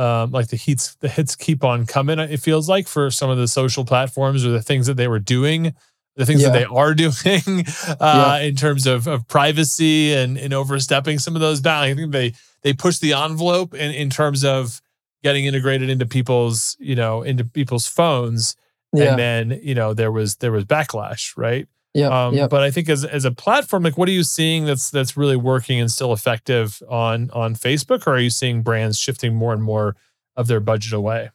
um, 0.00 0.30
like 0.30 0.48
the 0.48 0.56
hits 0.56 0.94
the 0.96 1.08
hits 1.08 1.36
keep 1.36 1.62
on 1.64 1.86
coming. 1.86 2.18
It 2.18 2.40
feels 2.40 2.68
like 2.68 2.88
for 2.88 3.10
some 3.10 3.28
of 3.30 3.38
the 3.38 3.48
social 3.48 3.84
platforms 3.84 4.44
or 4.46 4.50
the 4.50 4.62
things 4.62 4.86
that 4.86 4.96
they 4.96 5.08
were 5.08 5.18
doing, 5.18 5.74
the 6.16 6.24
things 6.26 6.42
that 6.42 6.52
they 6.52 6.64
are 6.64 6.94
doing 7.04 7.64
uh, 8.00 8.38
in 8.42 8.56
terms 8.56 8.86
of, 8.86 9.06
of 9.06 9.28
privacy 9.28 10.12
and, 10.14 10.38
and 10.38 10.54
overstepping 10.54 11.18
some 11.18 11.34
of 11.34 11.40
those 11.40 11.60
bounds. 11.60 11.90
I 11.90 11.94
think 11.94 12.12
they 12.12 12.32
they 12.62 12.72
push 12.72 12.98
the 12.98 13.12
envelope 13.12 13.74
in, 13.74 13.90
in 13.92 14.10
terms 14.10 14.44
of 14.44 14.80
getting 15.22 15.44
integrated 15.44 15.90
into 15.90 16.06
people's 16.06 16.76
you 16.80 16.94
know 16.96 17.22
into 17.22 17.44
people's 17.44 17.86
phones, 17.86 18.56
Yeah. 18.94 19.10
and 19.10 19.18
then 19.18 19.60
you 19.62 19.74
know 19.74 19.92
there 19.94 20.12
was 20.12 20.36
there 20.36 20.52
was 20.52 20.64
backlash, 20.64 21.36
right? 21.36 21.68
Yeah. 21.94 22.26
Um, 22.26 22.34
yeah. 22.34 22.46
But 22.46 22.62
I 22.62 22.70
think 22.70 22.88
as 22.88 23.04
as 23.04 23.24
a 23.24 23.32
platform, 23.32 23.82
like 23.82 23.98
what 23.98 24.08
are 24.08 24.12
you 24.12 24.22
seeing 24.22 24.64
that's 24.64 24.90
that's 24.90 25.16
really 25.16 25.36
working 25.36 25.80
and 25.80 25.90
still 25.90 26.12
effective 26.12 26.82
on 26.88 27.30
on 27.30 27.54
Facebook, 27.54 28.06
or 28.06 28.14
are 28.14 28.20
you 28.20 28.30
seeing 28.30 28.62
brands 28.62 28.98
shifting 28.98 29.34
more 29.34 29.52
and 29.52 29.62
more 29.62 29.96
of 30.36 30.46
their 30.46 30.60
budget 30.60 30.92
away? 30.92 31.30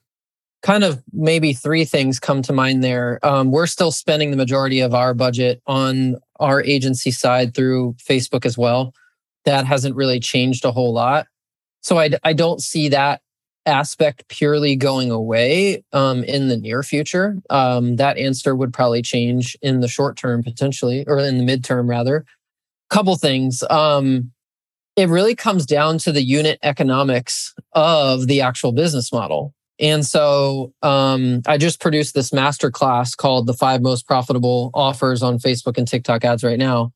kind 0.66 0.84
of 0.84 1.04
maybe 1.14 1.54
three 1.54 1.86
things 1.86 2.20
come 2.20 2.42
to 2.42 2.52
mind 2.52 2.84
there. 2.84 3.20
Um, 3.22 3.52
we're 3.52 3.68
still 3.68 3.92
spending 3.92 4.32
the 4.32 4.38
majority 4.38 4.80
of 4.80 4.96
our 4.96 5.14
budget 5.14 5.62
on 5.68 6.16
our 6.40 6.64
agency 6.64 7.12
side 7.12 7.54
through 7.54 7.96
Facebook 8.04 8.48
as 8.48 8.58
well. 8.58 8.92
That 9.44 9.68
hasn't 9.68 9.96
really 9.96 10.20
changed 10.20 10.66
a 10.66 10.72
whole 10.72 10.92
lot. 10.92 11.28
So 11.82 12.00
I, 12.00 12.10
I 12.24 12.34
don't 12.34 12.60
see 12.60 12.90
that 12.90 13.22
aspect 13.66 14.28
purely 14.28 14.76
going 14.76 15.12
away 15.12 15.84
um, 15.94 16.24
in 16.24 16.48
the 16.48 16.58
near 16.58 16.84
future. 16.84 17.38
Um, 17.50 17.96
that 17.96 18.18
answer 18.18 18.56
would 18.56 18.74
probably 18.74 19.02
change 19.02 19.58
in 19.62 19.80
the 19.80 19.88
short 19.88 20.18
term, 20.18 20.44
potentially, 20.44 21.04
or 21.08 21.18
in 21.20 21.38
the 21.38 21.58
midterm, 21.58 21.90
rather. 21.90 22.26
Couple 22.90 23.16
things. 23.16 23.64
Um, 23.70 24.32
it 24.96 25.10
really 25.10 25.36
comes 25.36 25.66
down 25.66 25.98
to 26.00 26.12
the 26.12 26.24
unit 26.24 26.60
economics 26.64 27.54
of 27.74 28.28
the 28.28 28.42
actual 28.42 28.72
business 28.72 29.12
model. 29.12 29.54
And 29.80 30.06
so 30.06 30.74
um, 30.84 31.42
I 31.46 31.58
just 31.58 31.82
produced 31.82 32.14
this 32.14 32.32
master 32.32 32.72
class 32.72 33.14
called 33.14 33.46
The 33.46 33.54
Five 33.54 33.82
Most 33.82 34.08
Profitable 34.08 34.72
Offers 34.74 35.22
on 35.22 35.38
Facebook 35.38 35.78
and 35.78 35.88
TikTok 35.88 36.24
Ads 36.24 36.46
right 36.46 36.58
now, 36.60 36.94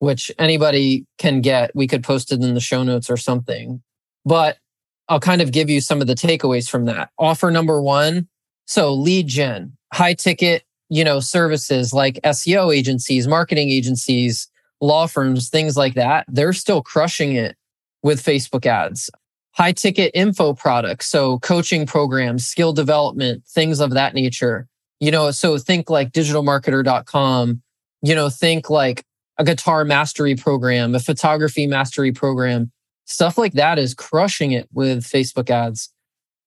which 0.00 0.30
anybody 0.38 1.06
can 1.16 1.40
get. 1.40 1.74
We 1.74 1.86
could 1.86 2.04
post 2.04 2.30
it 2.30 2.42
in 2.42 2.52
the 2.52 2.60
show 2.60 2.82
notes 2.82 3.08
or 3.08 3.16
something. 3.16 3.82
But 4.26 4.58
I'll 5.08 5.20
kind 5.20 5.42
of 5.42 5.52
give 5.52 5.68
you 5.68 5.80
some 5.80 6.00
of 6.00 6.06
the 6.06 6.14
takeaways 6.14 6.68
from 6.68 6.86
that. 6.86 7.10
Offer 7.18 7.50
number 7.50 7.80
one 7.80 8.28
so 8.66 8.94
lead 8.94 9.28
gen, 9.28 9.76
high 9.92 10.14
ticket, 10.14 10.62
you 10.88 11.04
know, 11.04 11.20
services 11.20 11.92
like 11.92 12.18
SEO 12.24 12.74
agencies, 12.74 13.28
marketing 13.28 13.68
agencies, 13.68 14.48
law 14.80 15.06
firms, 15.06 15.50
things 15.50 15.76
like 15.76 15.94
that. 15.94 16.24
They're 16.28 16.54
still 16.54 16.82
crushing 16.82 17.36
it 17.36 17.56
with 18.02 18.22
Facebook 18.22 18.64
ads 18.64 19.10
high 19.54 19.72
ticket 19.72 20.10
info 20.14 20.52
products. 20.52 21.06
So 21.06 21.38
coaching 21.38 21.86
programs, 21.86 22.46
skill 22.46 22.72
development, 22.72 23.44
things 23.46 23.80
of 23.80 23.90
that 23.92 24.14
nature. 24.14 24.66
You 25.00 25.10
know, 25.10 25.30
so 25.30 25.58
think 25.58 25.90
like 25.90 26.12
digitalmarketer.com, 26.12 27.62
you 28.02 28.14
know, 28.14 28.28
think 28.28 28.68
like 28.68 29.04
a 29.38 29.44
guitar 29.44 29.84
mastery 29.84 30.34
program, 30.34 30.94
a 30.94 31.00
photography 31.00 31.66
mastery 31.66 32.12
program, 32.12 32.72
stuff 33.06 33.38
like 33.38 33.52
that 33.52 33.78
is 33.78 33.94
crushing 33.94 34.52
it 34.52 34.68
with 34.72 35.04
Facebook 35.04 35.50
ads. 35.50 35.90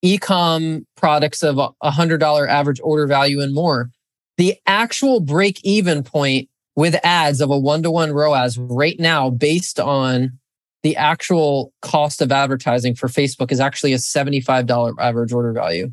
Ecom 0.04 0.84
products 0.96 1.42
of 1.42 1.58
a 1.58 1.90
hundred 1.90 2.18
dollar 2.18 2.48
average 2.48 2.80
order 2.82 3.06
value 3.06 3.40
and 3.40 3.54
more. 3.54 3.90
The 4.36 4.54
actual 4.66 5.20
break 5.20 5.60
even 5.64 6.04
point 6.04 6.48
with 6.76 6.94
ads 7.04 7.40
of 7.40 7.50
a 7.50 7.58
one 7.58 7.82
to 7.82 7.90
one 7.90 8.12
ROAS 8.12 8.56
right 8.56 8.98
now, 9.00 9.30
based 9.30 9.80
on 9.80 10.38
the 10.84 10.96
actual 10.96 11.72
cost 11.82 12.22
of 12.22 12.30
advertising 12.30 12.94
for 12.94 13.08
Facebook 13.08 13.50
is 13.50 13.58
actually 13.58 13.92
a 13.92 13.98
$75 13.98 14.94
average 15.00 15.32
order 15.32 15.52
value. 15.52 15.90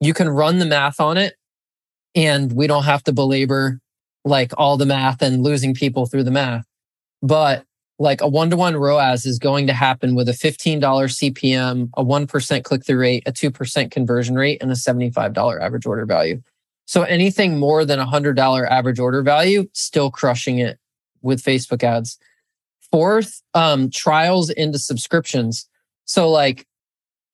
You 0.00 0.12
can 0.12 0.28
run 0.28 0.58
the 0.58 0.66
math 0.66 1.00
on 1.00 1.16
it 1.16 1.36
and 2.14 2.52
we 2.52 2.66
don't 2.66 2.84
have 2.84 3.02
to 3.04 3.12
belabor 3.12 3.80
like 4.24 4.52
all 4.58 4.76
the 4.76 4.86
math 4.86 5.22
and 5.22 5.42
losing 5.42 5.74
people 5.74 6.06
through 6.06 6.24
the 6.24 6.30
math. 6.30 6.66
But 7.22 7.64
like 8.00 8.22
a 8.22 8.26
one 8.26 8.48
to 8.48 8.56
one 8.56 8.76
ROAS 8.76 9.26
is 9.26 9.38
going 9.38 9.66
to 9.66 9.74
happen 9.74 10.14
with 10.14 10.26
a 10.26 10.32
$15 10.32 10.80
CPM, 10.80 11.90
a 11.98 12.02
1% 12.02 12.64
click 12.64 12.84
through 12.84 12.98
rate, 12.98 13.22
a 13.26 13.32
2% 13.32 13.90
conversion 13.90 14.36
rate, 14.36 14.62
and 14.62 14.70
a 14.70 14.74
$75 14.74 15.60
average 15.60 15.84
order 15.84 16.06
value. 16.06 16.42
So 16.86 17.02
anything 17.02 17.58
more 17.58 17.84
than 17.84 18.00
a 18.00 18.06
$100 18.06 18.68
average 18.68 18.98
order 18.98 19.22
value, 19.22 19.68
still 19.74 20.10
crushing 20.10 20.58
it 20.58 20.78
with 21.20 21.42
Facebook 21.42 21.84
ads. 21.84 22.18
Fourth, 22.90 23.42
um, 23.52 23.90
trials 23.90 24.48
into 24.48 24.78
subscriptions. 24.78 25.68
So, 26.06 26.28
like 26.28 26.66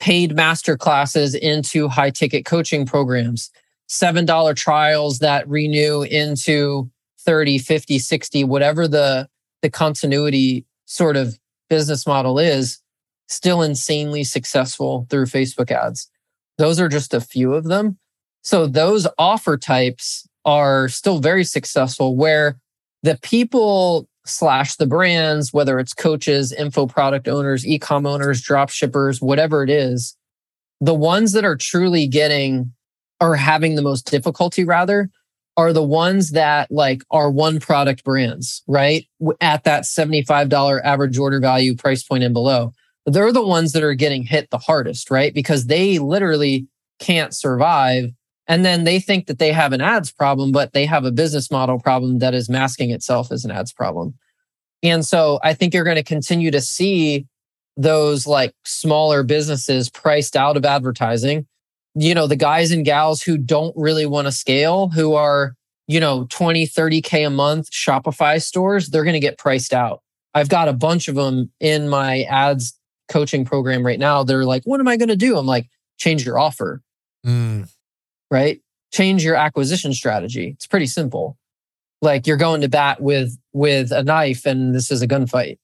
paid 0.00 0.34
master 0.34 0.76
classes 0.76 1.34
into 1.36 1.88
high 1.88 2.10
ticket 2.10 2.44
coaching 2.44 2.84
programs, 2.84 3.50
$7 3.88 4.56
trials 4.56 5.20
that 5.20 5.48
renew 5.48 6.02
into 6.02 6.90
30, 7.20 7.58
50, 7.58 7.98
60, 8.00 8.44
whatever 8.44 8.88
the, 8.88 9.28
the 9.66 9.70
continuity 9.70 10.64
sort 10.84 11.16
of 11.16 11.36
business 11.68 12.06
model 12.06 12.38
is, 12.38 12.80
still 13.26 13.62
insanely 13.62 14.22
successful 14.22 15.08
through 15.10 15.26
Facebook 15.26 15.72
ads. 15.72 16.08
Those 16.56 16.78
are 16.78 16.88
just 16.88 17.12
a 17.12 17.20
few 17.20 17.52
of 17.52 17.64
them. 17.64 17.98
So, 18.44 18.68
those 18.68 19.08
offer 19.18 19.56
types 19.56 20.28
are 20.44 20.88
still 20.88 21.18
very 21.18 21.42
successful 21.42 22.14
where 22.14 22.60
the 23.02 23.18
people 23.22 24.08
slash 24.24 24.76
the 24.76 24.86
brands, 24.86 25.52
whether 25.52 25.80
it's 25.80 25.92
coaches, 25.92 26.52
info 26.52 26.86
product 26.86 27.26
owners, 27.26 27.64
ecom 27.64 28.06
owners, 28.06 28.40
drop 28.40 28.70
shippers, 28.70 29.20
whatever 29.20 29.64
it 29.64 29.70
is, 29.70 30.16
the 30.80 30.94
ones 30.94 31.32
that 31.32 31.44
are 31.44 31.56
truly 31.56 32.06
getting 32.06 32.72
or 33.20 33.34
having 33.34 33.74
the 33.74 33.82
most 33.82 34.08
difficulty 34.08 34.62
rather 34.62 35.10
are 35.56 35.72
the 35.72 35.82
ones 35.82 36.32
that 36.32 36.70
like 36.70 37.02
are 37.10 37.30
one 37.30 37.60
product 37.60 38.04
brands, 38.04 38.62
right? 38.66 39.06
At 39.40 39.64
that 39.64 39.84
$75 39.84 40.80
average 40.84 41.18
order 41.18 41.40
value 41.40 41.74
price 41.74 42.02
point 42.02 42.24
and 42.24 42.34
below. 42.34 42.72
They're 43.06 43.32
the 43.32 43.46
ones 43.46 43.72
that 43.72 43.82
are 43.82 43.94
getting 43.94 44.24
hit 44.24 44.50
the 44.50 44.58
hardest, 44.58 45.10
right? 45.10 45.32
Because 45.32 45.66
they 45.66 45.98
literally 45.98 46.66
can't 46.98 47.34
survive 47.34 48.10
and 48.48 48.64
then 48.64 48.84
they 48.84 49.00
think 49.00 49.26
that 49.26 49.38
they 49.38 49.52
have 49.52 49.72
an 49.72 49.80
ads 49.80 50.12
problem, 50.12 50.52
but 50.52 50.72
they 50.72 50.86
have 50.86 51.04
a 51.04 51.10
business 51.10 51.50
model 51.50 51.80
problem 51.80 52.20
that 52.20 52.34
is 52.34 52.48
masking 52.48 52.90
itself 52.90 53.32
as 53.32 53.44
an 53.44 53.50
ads 53.50 53.72
problem. 53.72 54.14
And 54.82 55.04
so 55.04 55.40
I 55.42 55.54
think 55.54 55.74
you're 55.74 55.84
going 55.84 55.96
to 55.96 56.02
continue 56.02 56.50
to 56.52 56.60
see 56.60 57.26
those 57.76 58.26
like 58.26 58.54
smaller 58.64 59.22
businesses 59.22 59.90
priced 59.90 60.36
out 60.36 60.56
of 60.56 60.64
advertising. 60.64 61.46
You 61.98 62.14
know, 62.14 62.26
the 62.26 62.36
guys 62.36 62.70
and 62.70 62.84
gals 62.84 63.22
who 63.22 63.38
don't 63.38 63.74
really 63.76 64.06
want 64.06 64.26
to 64.26 64.32
scale, 64.32 64.88
who 64.88 65.14
are, 65.14 65.54
you 65.88 65.98
know, 65.98 66.26
20, 66.30 66.66
30K 66.66 67.26
a 67.26 67.30
month 67.30 67.70
Shopify 67.70 68.40
stores, 68.40 68.88
they're 68.88 69.04
going 69.04 69.14
to 69.14 69.20
get 69.20 69.38
priced 69.38 69.72
out. 69.72 70.02
I've 70.34 70.50
got 70.50 70.68
a 70.68 70.74
bunch 70.74 71.08
of 71.08 71.14
them 71.14 71.50
in 71.58 71.88
my 71.88 72.22
ads 72.24 72.78
coaching 73.08 73.44
program 73.44 73.84
right 73.84 73.98
now. 73.98 74.22
They're 74.22 74.44
like, 74.44 74.62
what 74.64 74.80
am 74.80 74.88
I 74.88 74.96
going 74.96 75.08
to 75.08 75.16
do? 75.16 75.38
I'm 75.38 75.46
like, 75.46 75.68
change 75.98 76.24
your 76.24 76.38
offer. 76.38 76.82
Mm 77.24 77.68
right? 78.30 78.60
Change 78.92 79.24
your 79.24 79.36
acquisition 79.36 79.92
strategy. 79.92 80.52
It's 80.56 80.66
pretty 80.66 80.86
simple. 80.86 81.36
Like 82.02 82.26
you're 82.26 82.36
going 82.36 82.60
to 82.60 82.68
bat 82.68 83.00
with 83.00 83.36
with 83.52 83.90
a 83.92 84.02
knife 84.02 84.46
and 84.46 84.74
this 84.74 84.90
is 84.90 85.02
a 85.02 85.08
gunfight. 85.08 85.58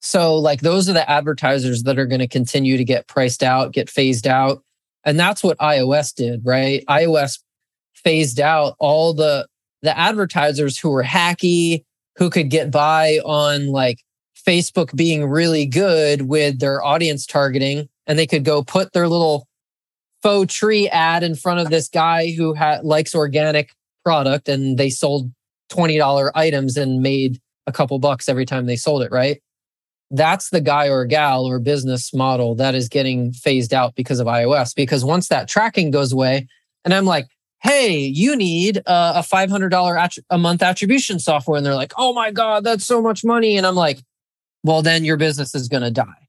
So 0.00 0.36
like 0.36 0.60
those 0.60 0.88
are 0.88 0.92
the 0.92 1.08
advertisers 1.08 1.84
that 1.84 1.98
are 1.98 2.06
going 2.06 2.20
to 2.20 2.28
continue 2.28 2.76
to 2.76 2.84
get 2.84 3.06
priced 3.06 3.42
out, 3.42 3.72
get 3.72 3.88
phased 3.88 4.26
out. 4.26 4.62
And 5.04 5.18
that's 5.18 5.42
what 5.42 5.58
iOS 5.58 6.14
did, 6.14 6.42
right? 6.44 6.84
iOS 6.88 7.40
phased 7.94 8.40
out 8.40 8.74
all 8.78 9.14
the 9.14 9.46
the 9.82 9.96
advertisers 9.98 10.78
who 10.78 10.90
were 10.90 11.02
hacky, 11.02 11.82
who 12.16 12.30
could 12.30 12.50
get 12.50 12.70
by 12.70 13.18
on 13.24 13.68
like 13.68 13.98
Facebook 14.46 14.94
being 14.94 15.26
really 15.26 15.66
good 15.66 16.22
with 16.22 16.60
their 16.60 16.82
audience 16.84 17.26
targeting 17.26 17.88
and 18.06 18.18
they 18.18 18.26
could 18.26 18.44
go 18.44 18.62
put 18.62 18.92
their 18.92 19.08
little 19.08 19.46
faux 20.22 20.52
tree 20.54 20.88
ad 20.88 21.22
in 21.22 21.34
front 21.34 21.60
of 21.60 21.70
this 21.70 21.88
guy 21.88 22.30
who 22.30 22.54
ha- 22.54 22.80
likes 22.82 23.14
organic 23.14 23.72
product 24.04 24.48
and 24.48 24.78
they 24.78 24.90
sold 24.90 25.32
$20 25.70 26.30
items 26.34 26.76
and 26.76 27.00
made 27.00 27.40
a 27.66 27.72
couple 27.72 27.98
bucks 27.98 28.28
every 28.28 28.44
time 28.44 28.66
they 28.66 28.76
sold 28.76 29.02
it, 29.02 29.10
right? 29.10 29.40
That's 30.12 30.50
the 30.50 30.60
guy 30.60 30.88
or 30.88 31.04
gal 31.04 31.44
or 31.44 31.58
business 31.58 32.14
model 32.14 32.54
that 32.56 32.74
is 32.74 32.88
getting 32.88 33.32
phased 33.32 33.74
out 33.74 33.94
because 33.94 34.20
of 34.20 34.26
iOS. 34.26 34.74
Because 34.74 35.04
once 35.04 35.28
that 35.28 35.48
tracking 35.48 35.90
goes 35.90 36.12
away, 36.12 36.46
and 36.84 36.92
I'm 36.94 37.06
like, 37.06 37.26
hey, 37.62 37.96
you 37.96 38.36
need 38.36 38.78
uh, 38.86 39.12
a, 39.16 39.20
a 39.20 39.22
$500 39.22 40.18
a 40.30 40.38
month 40.38 40.62
attribution 40.62 41.18
software. 41.18 41.56
And 41.56 41.64
they're 41.64 41.74
like, 41.74 41.92
oh 41.96 42.12
my 42.12 42.30
God, 42.30 42.64
that's 42.64 42.84
so 42.84 43.00
much 43.00 43.24
money. 43.24 43.56
And 43.56 43.66
I'm 43.66 43.74
like, 43.74 44.00
well, 44.62 44.82
then 44.82 45.04
your 45.04 45.16
business 45.16 45.54
is 45.54 45.68
going 45.68 45.82
to 45.82 45.90
die. 45.90 46.28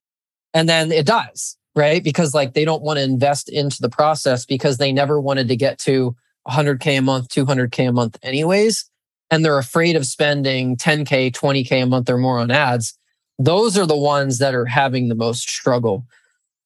And 0.53 0.69
then 0.69 0.91
it 0.91 1.05
dies 1.05 1.57
right? 1.75 2.03
Because 2.03 2.33
like 2.33 2.53
they 2.53 2.65
don't 2.65 2.83
want 2.83 2.97
to 2.97 3.03
invest 3.03 3.49
into 3.49 3.81
the 3.81 3.89
process 3.89 4.45
because 4.45 4.77
they 4.77 4.91
never 4.91 5.19
wanted 5.19 5.47
to 5.47 5.55
get 5.55 5.79
to 5.79 6.15
100K 6.47 6.99
a 6.99 7.01
month, 7.01 7.29
200K 7.29 7.89
a 7.89 7.91
month, 7.91 8.17
anyways. 8.21 8.89
And 9.31 9.43
they're 9.43 9.57
afraid 9.57 9.95
of 9.95 10.05
spending 10.05 10.77
10K, 10.77 11.31
20K 11.31 11.83
a 11.83 11.85
month 11.85 12.09
or 12.09 12.17
more 12.17 12.39
on 12.39 12.51
ads. 12.51 12.97
Those 13.39 13.77
are 13.77 13.85
the 13.85 13.97
ones 13.97 14.39
that 14.39 14.53
are 14.55 14.65
having 14.65 15.09
the 15.09 15.15
most 15.15 15.49
struggle. 15.49 16.05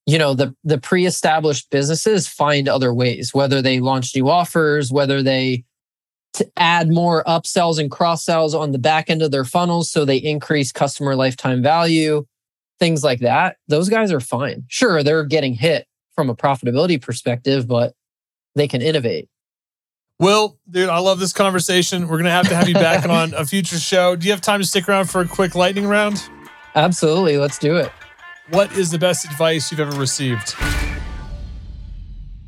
You 0.06 0.17
know, 0.17 0.34
the, 0.34 0.56
the 0.63 0.77
pre 0.77 1.06
established 1.06 1.69
businesses 1.69 2.27
find 2.27 2.67
other 2.67 2.93
ways, 2.93 3.34
whether 3.34 3.62
they 3.62 3.80
launch 3.80 4.15
new 4.15 4.30
offers, 4.30 4.91
whether 4.91 5.21
they 5.21 5.63
to 6.34 6.49
add 6.58 6.89
more 6.89 7.23
upsells 7.23 7.80
and 7.80 7.89
cross 7.89 8.23
sells 8.23 8.53
on 8.53 8.71
the 8.71 8.77
back 8.77 9.10
end 9.10 9.21
of 9.21 9.32
their 9.32 9.45
funnels 9.45 9.89
so 9.89 10.06
they 10.06 10.17
increase 10.17 10.71
customer 10.71 11.15
lifetime 11.15 11.63
value 11.63 12.25
things 12.80 13.03
like 13.03 13.19
that, 13.19 13.58
those 13.67 13.89
guys 13.89 14.12
are 14.12 14.19
fine. 14.19 14.63
Sure, 14.67 15.03
they're 15.03 15.23
getting 15.23 15.53
hit 15.53 15.88
from 16.15 16.30
a 16.30 16.36
profitability 16.36 17.01
perspective, 17.01 17.67
but 17.67 17.93
they 18.56 18.67
can 18.67 18.82
innovate. 18.82 19.30
Will, 20.19 20.58
dude, 20.69 20.89
I 20.89 20.97
love 20.97 21.19
this 21.19 21.34
conversation. 21.34 22.08
We're 22.08 22.17
gonna 22.17 22.32
have 22.32 22.47
to 22.49 22.56
have 22.56 22.67
you 22.67 22.73
back 22.73 23.08
on 23.08 23.34
a 23.36 23.45
future 23.45 23.80
show. 23.80 24.15
Do 24.15 24.25
you 24.25 24.32
have 24.32 24.41
time 24.41 24.60
to 24.60 24.65
stick 24.65 24.89
around 24.89 25.10
for 25.10 25.21
a 25.21 25.27
quick 25.27 25.53
lightning 25.53 25.88
round? 25.88 26.27
Absolutely. 26.78 27.38
Let's 27.38 27.58
do 27.58 27.76
it. 27.76 27.92
What 28.52 28.72
is 28.78 28.92
the 28.92 29.00
best 29.00 29.26
advice 29.26 29.72
you've 29.72 29.80
ever 29.80 29.98
received? 30.00 30.54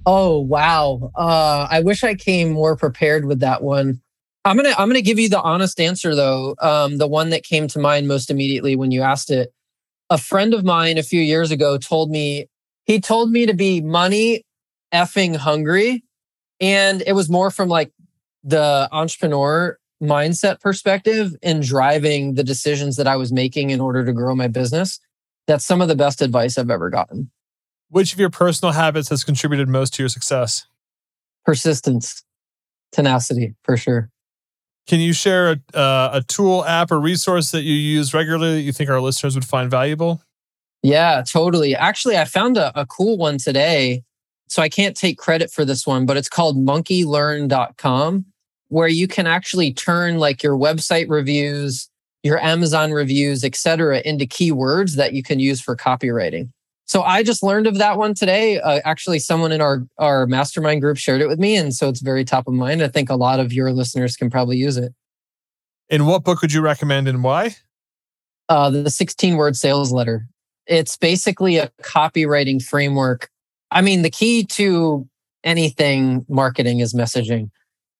Oh 0.05 0.39
wow. 0.39 1.11
Uh, 1.15 1.67
I 1.69 1.81
wish 1.81 2.03
I 2.03 2.13
came 2.13 2.51
more 2.51 2.75
prepared 2.75 3.25
with 3.25 3.39
that 3.39 3.63
one. 3.63 4.01
I'm 4.45 4.55
gonna 4.55 4.73
I'm 4.77 4.87
gonna 4.87 5.01
give 5.01 5.17
you 5.17 5.29
the 5.29 5.41
honest 5.41 5.79
answer 5.79 6.15
though. 6.15 6.55
Um, 6.61 6.99
the 6.99 7.07
one 7.07 7.31
that 7.31 7.43
came 7.43 7.67
to 7.69 7.79
mind 7.79 8.07
most 8.07 8.29
immediately 8.29 8.75
when 8.75 8.91
you 8.91 9.01
asked 9.01 9.31
it 9.31 9.51
a 10.11 10.17
friend 10.19 10.53
of 10.53 10.63
mine 10.63 10.99
a 10.99 11.03
few 11.03 11.21
years 11.21 11.49
ago 11.49 11.79
told 11.79 12.11
me 12.11 12.47
he 12.85 13.01
told 13.01 13.31
me 13.31 13.47
to 13.47 13.53
be 13.53 13.81
money 13.81 14.45
effing 14.93 15.35
hungry 15.35 16.03
and 16.59 17.01
it 17.05 17.13
was 17.13 17.29
more 17.29 17.49
from 17.49 17.67
like 17.67 17.91
the 18.43 18.87
entrepreneur 18.91 19.77
mindset 20.01 20.59
perspective 20.59 21.35
in 21.41 21.59
driving 21.59 22.35
the 22.35 22.43
decisions 22.43 22.95
that 22.95 23.07
I 23.07 23.15
was 23.15 23.31
making 23.31 23.69
in 23.69 23.81
order 23.81 24.05
to 24.05 24.13
grow 24.13 24.35
my 24.35 24.47
business. 24.47 24.99
That's 25.47 25.65
some 25.65 25.81
of 25.81 25.87
the 25.87 25.95
best 25.95 26.21
advice 26.21 26.57
I've 26.57 26.69
ever 26.69 26.89
gotten. 26.89 27.31
Which 27.89 28.13
of 28.13 28.19
your 28.19 28.29
personal 28.29 28.73
habits 28.73 29.09
has 29.09 29.23
contributed 29.23 29.67
most 29.67 29.93
to 29.95 30.03
your 30.03 30.09
success? 30.09 30.67
Persistence, 31.45 32.23
tenacity, 32.91 33.55
for 33.63 33.75
sure. 33.75 34.09
Can 34.87 34.99
you 34.99 35.13
share 35.13 35.51
a, 35.51 35.77
uh, 35.77 36.09
a 36.13 36.23
tool, 36.27 36.65
app, 36.65 36.91
or 36.91 36.99
resource 36.99 37.51
that 37.51 37.61
you 37.61 37.73
use 37.73 38.13
regularly 38.13 38.55
that 38.55 38.61
you 38.61 38.71
think 38.71 38.89
our 38.89 39.01
listeners 39.01 39.35
would 39.35 39.45
find 39.45 39.69
valuable? 39.69 40.21
Yeah, 40.81 41.23
totally. 41.27 41.75
Actually, 41.75 42.17
I 42.17 42.25
found 42.25 42.57
a, 42.57 42.79
a 42.79 42.85
cool 42.85 43.17
one 43.17 43.37
today. 43.37 44.03
So 44.47 44.63
I 44.63 44.69
can't 44.69 44.97
take 44.97 45.19
credit 45.19 45.51
for 45.51 45.63
this 45.63 45.85
one, 45.85 46.07
but 46.07 46.17
it's 46.17 46.29
called 46.29 46.57
monkeylearn.com, 46.57 48.25
where 48.69 48.87
you 48.87 49.07
can 49.07 49.27
actually 49.27 49.73
turn 49.73 50.17
like 50.17 50.41
your 50.41 50.55
website 50.57 51.09
reviews, 51.09 51.89
your 52.23 52.41
Amazon 52.43 52.91
reviews, 52.91 53.43
et 53.43 53.55
cetera, 53.55 54.01
into 54.05 54.25
keywords 54.25 54.95
that 54.95 55.13
you 55.13 55.21
can 55.21 55.39
use 55.39 55.61
for 55.61 55.75
copywriting. 55.75 56.49
So 56.85 57.03
I 57.03 57.21
just 57.21 57.43
learned 57.43 57.67
of 57.67 57.77
that 57.77 57.97
one 57.97 58.15
today. 58.15 58.59
Uh, 58.59 58.79
actually, 58.83 59.19
someone 59.19 59.51
in 59.51 59.61
our 59.61 59.85
our 59.99 60.25
mastermind 60.25 60.81
group 60.81 60.97
shared 60.97 61.21
it 61.21 61.27
with 61.27 61.37
me, 61.37 61.55
and 61.55 61.71
so 61.73 61.87
it's 61.87 62.01
very 62.01 62.25
top 62.25 62.47
of 62.47 62.53
mind. 62.55 62.81
I 62.81 62.87
think 62.87 63.11
a 63.11 63.15
lot 63.15 63.39
of 63.39 63.53
your 63.53 63.71
listeners 63.71 64.15
can 64.15 64.31
probably 64.31 64.57
use 64.57 64.75
it. 64.75 64.93
In 65.89 66.07
what 66.07 66.23
book 66.23 66.41
would 66.41 66.51
you 66.51 66.61
recommend, 66.61 67.07
and 67.07 67.23
why? 67.23 67.55
Uh, 68.47 68.71
the 68.71 68.89
16 68.89 69.35
word 69.35 69.55
sales 69.55 69.91
letter. 69.91 70.27
It's 70.65 70.97
basically 70.97 71.57
a 71.57 71.69
copywriting 71.83 72.61
framework. 72.61 73.29
I 73.69 73.81
mean, 73.81 74.01
the 74.01 74.09
key 74.09 74.43
to 74.45 75.07
anything 75.43 76.25
marketing 76.27 76.79
is 76.79 76.95
messaging, 76.95 77.51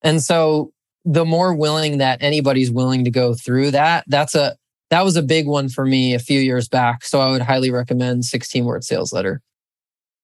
and 0.02 0.22
so 0.22 0.72
the 1.04 1.24
more 1.24 1.54
willing 1.54 1.98
that 1.98 2.22
anybody's 2.22 2.70
willing 2.70 3.04
to 3.04 3.10
go 3.10 3.34
through 3.34 3.70
that, 3.72 4.04
that's 4.08 4.34
a 4.34 4.56
that 4.90 5.04
was 5.04 5.16
a 5.16 5.22
big 5.22 5.46
one 5.46 5.68
for 5.68 5.86
me 5.86 6.14
a 6.14 6.18
few 6.18 6.40
years 6.40 6.68
back. 6.68 7.04
So 7.04 7.20
I 7.20 7.30
would 7.30 7.42
highly 7.42 7.70
recommend 7.70 8.24
16 8.24 8.64
word 8.64 8.84
sales 8.84 9.12
letter. 9.12 9.40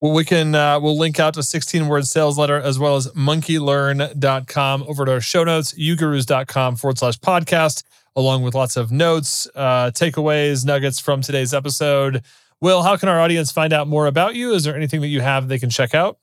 Well, 0.01 0.13
we 0.13 0.25
can 0.25 0.53
uh, 0.53 0.79
we'll 0.79 0.97
link 0.97 1.19
out 1.19 1.33
to 1.35 1.43
16 1.43 1.87
word 1.87 2.05
sales 2.05 2.37
letter 2.37 2.57
as 2.57 2.77
well 2.77 2.97
as 2.97 3.07
monkeylearn.com 3.13 4.83
over 4.87 5.05
to 5.05 5.11
our 5.13 5.21
show 5.21 5.43
notes, 5.43 5.73
ugurus.com 5.73 6.75
forward 6.75 6.99
slash 6.99 7.17
podcast, 7.17 7.83
along 8.15 8.43
with 8.43 8.53
lots 8.53 8.77
of 8.77 8.91
notes, 8.91 9.47
uh, 9.55 9.89
takeaways, 9.91 10.65
nuggets 10.65 10.99
from 10.99 11.21
today's 11.21 11.53
episode. 11.53 12.23
Will, 12.61 12.83
how 12.83 12.95
can 12.97 13.09
our 13.09 13.19
audience 13.19 13.51
find 13.51 13.73
out 13.73 13.87
more 13.87 14.05
about 14.05 14.35
you? 14.35 14.53
Is 14.53 14.63
there 14.63 14.75
anything 14.75 15.01
that 15.01 15.07
you 15.07 15.21
have 15.21 15.47
they 15.47 15.59
can 15.59 15.69
check 15.69 15.95
out? 15.95 16.17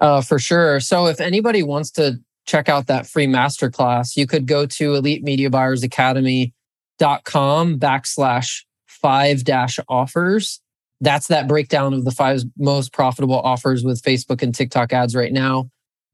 Uh, 0.00 0.20
for 0.20 0.38
sure. 0.38 0.80
So 0.80 1.06
if 1.06 1.20
anybody 1.20 1.62
wants 1.62 1.90
to 1.92 2.20
check 2.46 2.68
out 2.68 2.86
that 2.86 3.06
free 3.06 3.26
masterclass, 3.26 4.16
you 4.16 4.26
could 4.26 4.46
go 4.46 4.66
to 4.66 4.94
Elite 4.94 5.22
Media 5.22 5.50
Buyers 5.50 5.82
Academy 5.82 6.52
dot 6.98 7.24
com 7.24 7.78
backslash 7.78 8.64
five 8.86 9.44
dash 9.44 9.78
offers. 9.88 10.60
That's 11.00 11.26
that 11.26 11.46
breakdown 11.46 11.92
of 11.92 12.04
the 12.04 12.10
five 12.10 12.42
most 12.56 12.92
profitable 12.92 13.38
offers 13.38 13.84
with 13.84 14.00
Facebook 14.00 14.42
and 14.42 14.54
TikTok 14.54 14.92
ads 14.92 15.14
right 15.14 15.32
now. 15.32 15.68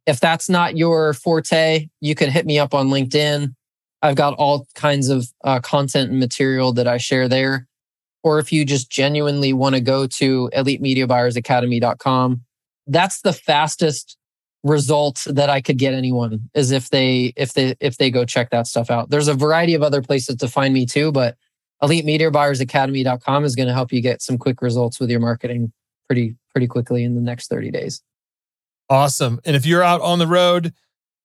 If 0.07 0.19
that's 0.19 0.49
not 0.49 0.77
your 0.77 1.15
forte, 1.15 1.89
you 2.01 2.17
can 2.17 2.31
hit 2.31 2.47
me 2.47 2.59
up 2.59 2.75
on 2.75 2.89
LinkedIn. 2.89 3.55
I've 4.03 4.17
got 4.17 4.35
all 4.35 4.67
kinds 4.75 5.09
of 5.09 5.29
uh, 5.45 5.61
content 5.61 6.11
and 6.11 6.19
material 6.19 6.73
that 6.73 6.89
I 6.89 6.97
share 6.97 7.29
there. 7.29 7.69
Or 8.25 8.41
if 8.41 8.53
you 8.53 8.65
just 8.65 8.91
genuinely 8.91 9.53
want 9.53 9.77
to 9.77 9.81
go 9.81 10.09
to 10.09 10.51
eliteMediaBuyersAcademy.com, 10.53 12.43
that's 12.89 13.21
the 13.21 13.33
fastest 13.33 14.17
result 14.65 15.25
that 15.27 15.51
I 15.51 15.61
could 15.61 15.79
get 15.79 15.95
anyone 15.95 16.49
is 16.55 16.71
if 16.71 16.91
they 16.91 17.33
if 17.37 17.55
they 17.55 17.75
if 17.81 17.99
they 17.99 18.11
go 18.11 18.25
check 18.25 18.51
that 18.51 18.67
stuff 18.67 18.91
out. 18.91 19.11
There's 19.11 19.29
a 19.29 19.35
variety 19.35 19.75
of 19.75 19.83
other 19.83 20.03
places 20.03 20.37
to 20.37 20.49
find 20.49 20.73
me 20.73 20.87
too, 20.87 21.13
but 21.13 21.37
eliteMediaBuyersAcademy.com 21.83 23.45
is 23.45 23.57
going 23.57 23.67
to 23.67 23.75
help 23.75 23.93
you 23.93 24.01
get 24.01 24.23
some 24.23 24.39
quick 24.39 24.63
results 24.63 25.01
with 25.01 25.11
your 25.11 25.21
marketing 25.21 25.73
pretty 26.07 26.37
pretty 26.51 26.67
quickly 26.67 27.03
in 27.03 27.15
the 27.15 27.21
next 27.21 27.49
30 27.49 27.71
days. 27.71 28.03
Awesome. 28.89 29.41
And 29.45 29.57
if 29.57 29.67
you're 29.67 29.83
out 29.83 30.01
on 30.01 30.19
the 30.19 30.27
road, 30.27 30.73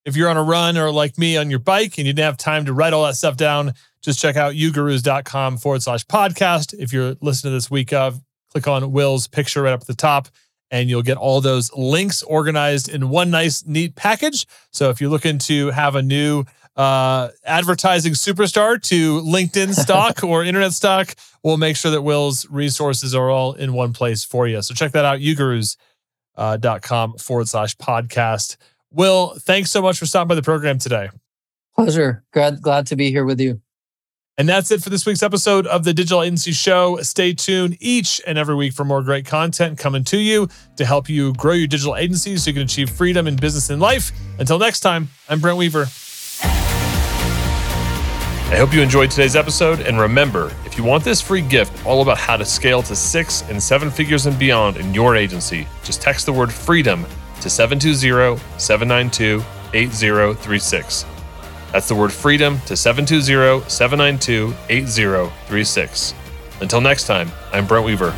if 0.05 0.15
you're 0.15 0.29
on 0.29 0.37
a 0.37 0.43
run 0.43 0.77
or 0.77 0.89
like 0.89 1.17
me 1.17 1.37
on 1.37 1.49
your 1.49 1.59
bike 1.59 1.97
and 1.97 2.07
you 2.07 2.13
didn't 2.13 2.25
have 2.25 2.37
time 2.37 2.65
to 2.65 2.73
write 2.73 2.93
all 2.93 3.05
that 3.05 3.15
stuff 3.15 3.35
down, 3.35 3.73
just 4.01 4.21
check 4.21 4.37
out 4.37 4.53
ugurus.com 4.53 5.57
forward 5.57 5.83
slash 5.83 6.05
podcast. 6.05 6.73
If 6.79 6.93
you're 6.93 7.17
listening 7.21 7.51
to 7.51 7.57
this 7.57 7.69
week 7.69 7.91
of, 7.91 8.21
click 8.51 8.67
on 8.67 8.93
Will's 8.93 9.27
picture 9.27 9.63
right 9.63 9.73
up 9.73 9.81
at 9.81 9.87
the 9.87 9.93
top 9.93 10.29
and 10.71 10.89
you'll 10.89 11.01
get 11.01 11.17
all 11.17 11.41
those 11.41 11.73
links 11.73 12.23
organized 12.23 12.89
in 12.89 13.09
one 13.09 13.29
nice, 13.29 13.65
neat 13.65 13.95
package. 13.95 14.45
So 14.71 14.89
if 14.89 14.99
you're 14.99 15.09
looking 15.09 15.37
to 15.39 15.71
have 15.71 15.95
a 15.95 16.01
new 16.01 16.45
uh, 16.75 17.29
advertising 17.45 18.13
superstar 18.13 18.81
to 18.83 19.21
LinkedIn 19.21 19.73
stock 19.73 20.23
or 20.23 20.43
internet 20.43 20.73
stock, 20.73 21.15
we'll 21.43 21.57
make 21.57 21.75
sure 21.75 21.91
that 21.91 22.01
Will's 22.01 22.47
resources 22.49 23.15
are 23.15 23.29
all 23.29 23.53
in 23.53 23.73
one 23.73 23.93
place 23.93 24.23
for 24.23 24.47
you. 24.47 24.61
So 24.61 24.73
check 24.73 24.91
that 24.91 25.05
out, 25.05 25.19
ugurus.com 25.19 27.13
uh, 27.15 27.17
forward 27.17 27.47
slash 27.47 27.75
podcast. 27.77 28.57
Will, 28.91 29.35
thanks 29.39 29.71
so 29.71 29.81
much 29.81 29.97
for 29.97 30.05
stopping 30.05 30.29
by 30.29 30.35
the 30.35 30.41
program 30.41 30.77
today. 30.77 31.09
Pleasure. 31.75 32.23
Glad, 32.31 32.61
glad 32.61 32.87
to 32.87 32.95
be 32.95 33.11
here 33.11 33.25
with 33.25 33.39
you. 33.39 33.61
And 34.39 34.47
that's 34.47 34.69
it 34.69 34.83
for 34.83 34.91
this 34.91 35.03
week's 35.03 35.23
episode 35.23 35.65
of 35.65 35.83
the 35.83 35.95
Digital 35.95 36.21
Agency 36.21 36.51
Show. 36.51 36.97
Stay 36.97 37.33
tuned 37.33 37.75
each 37.79 38.21
and 38.27 38.37
every 38.37 38.53
week 38.53 38.73
for 38.73 38.85
more 38.85 39.01
great 39.01 39.25
content 39.25 39.79
coming 39.79 40.03
to 40.05 40.19
you 40.19 40.47
to 40.75 40.85
help 40.85 41.09
you 41.09 41.33
grow 41.33 41.53
your 41.53 41.65
digital 41.65 41.95
agency 41.95 42.37
so 42.37 42.51
you 42.51 42.53
can 42.53 42.61
achieve 42.61 42.91
freedom 42.91 43.27
in 43.27 43.35
business 43.35 43.71
and 43.71 43.81
life. 43.81 44.11
Until 44.37 44.59
next 44.59 44.81
time, 44.81 45.09
I'm 45.27 45.39
Brent 45.39 45.57
Weaver. 45.57 45.87
I 48.49 48.57
hope 48.57 48.75
you 48.75 48.81
enjoyed 48.83 49.09
today's 49.09 49.35
episode. 49.35 49.79
And 49.79 49.99
remember, 49.99 50.53
if 50.65 50.77
you 50.77 50.83
want 50.83 51.03
this 51.03 51.19
free 51.19 51.41
gift 51.41 51.83
all 51.83 52.03
about 52.03 52.19
how 52.19 52.37
to 52.37 52.45
scale 52.45 52.83
to 52.83 52.95
six 52.95 53.41
and 53.49 53.61
seven 53.61 53.89
figures 53.89 54.27
and 54.27 54.37
beyond 54.37 54.77
in 54.77 54.93
your 54.93 55.15
agency, 55.15 55.67
just 55.83 55.99
text 55.99 56.27
the 56.27 56.33
word 56.33 56.53
freedom 56.53 57.07
to 57.41 57.49
720 57.49 58.39
792 58.59 59.43
8036. 59.73 61.16
That's 61.77 61.89
the 61.89 61.93
word 61.93 62.11
freedom 62.11 62.59
to 62.61 62.75
720 62.75 63.69
792 63.69 64.51
8036. 64.67 66.15
Until 66.59 66.81
next 66.81 67.05
time, 67.05 67.31
I'm 67.53 67.67
Brent 67.67 67.85
Weaver. 67.85 68.15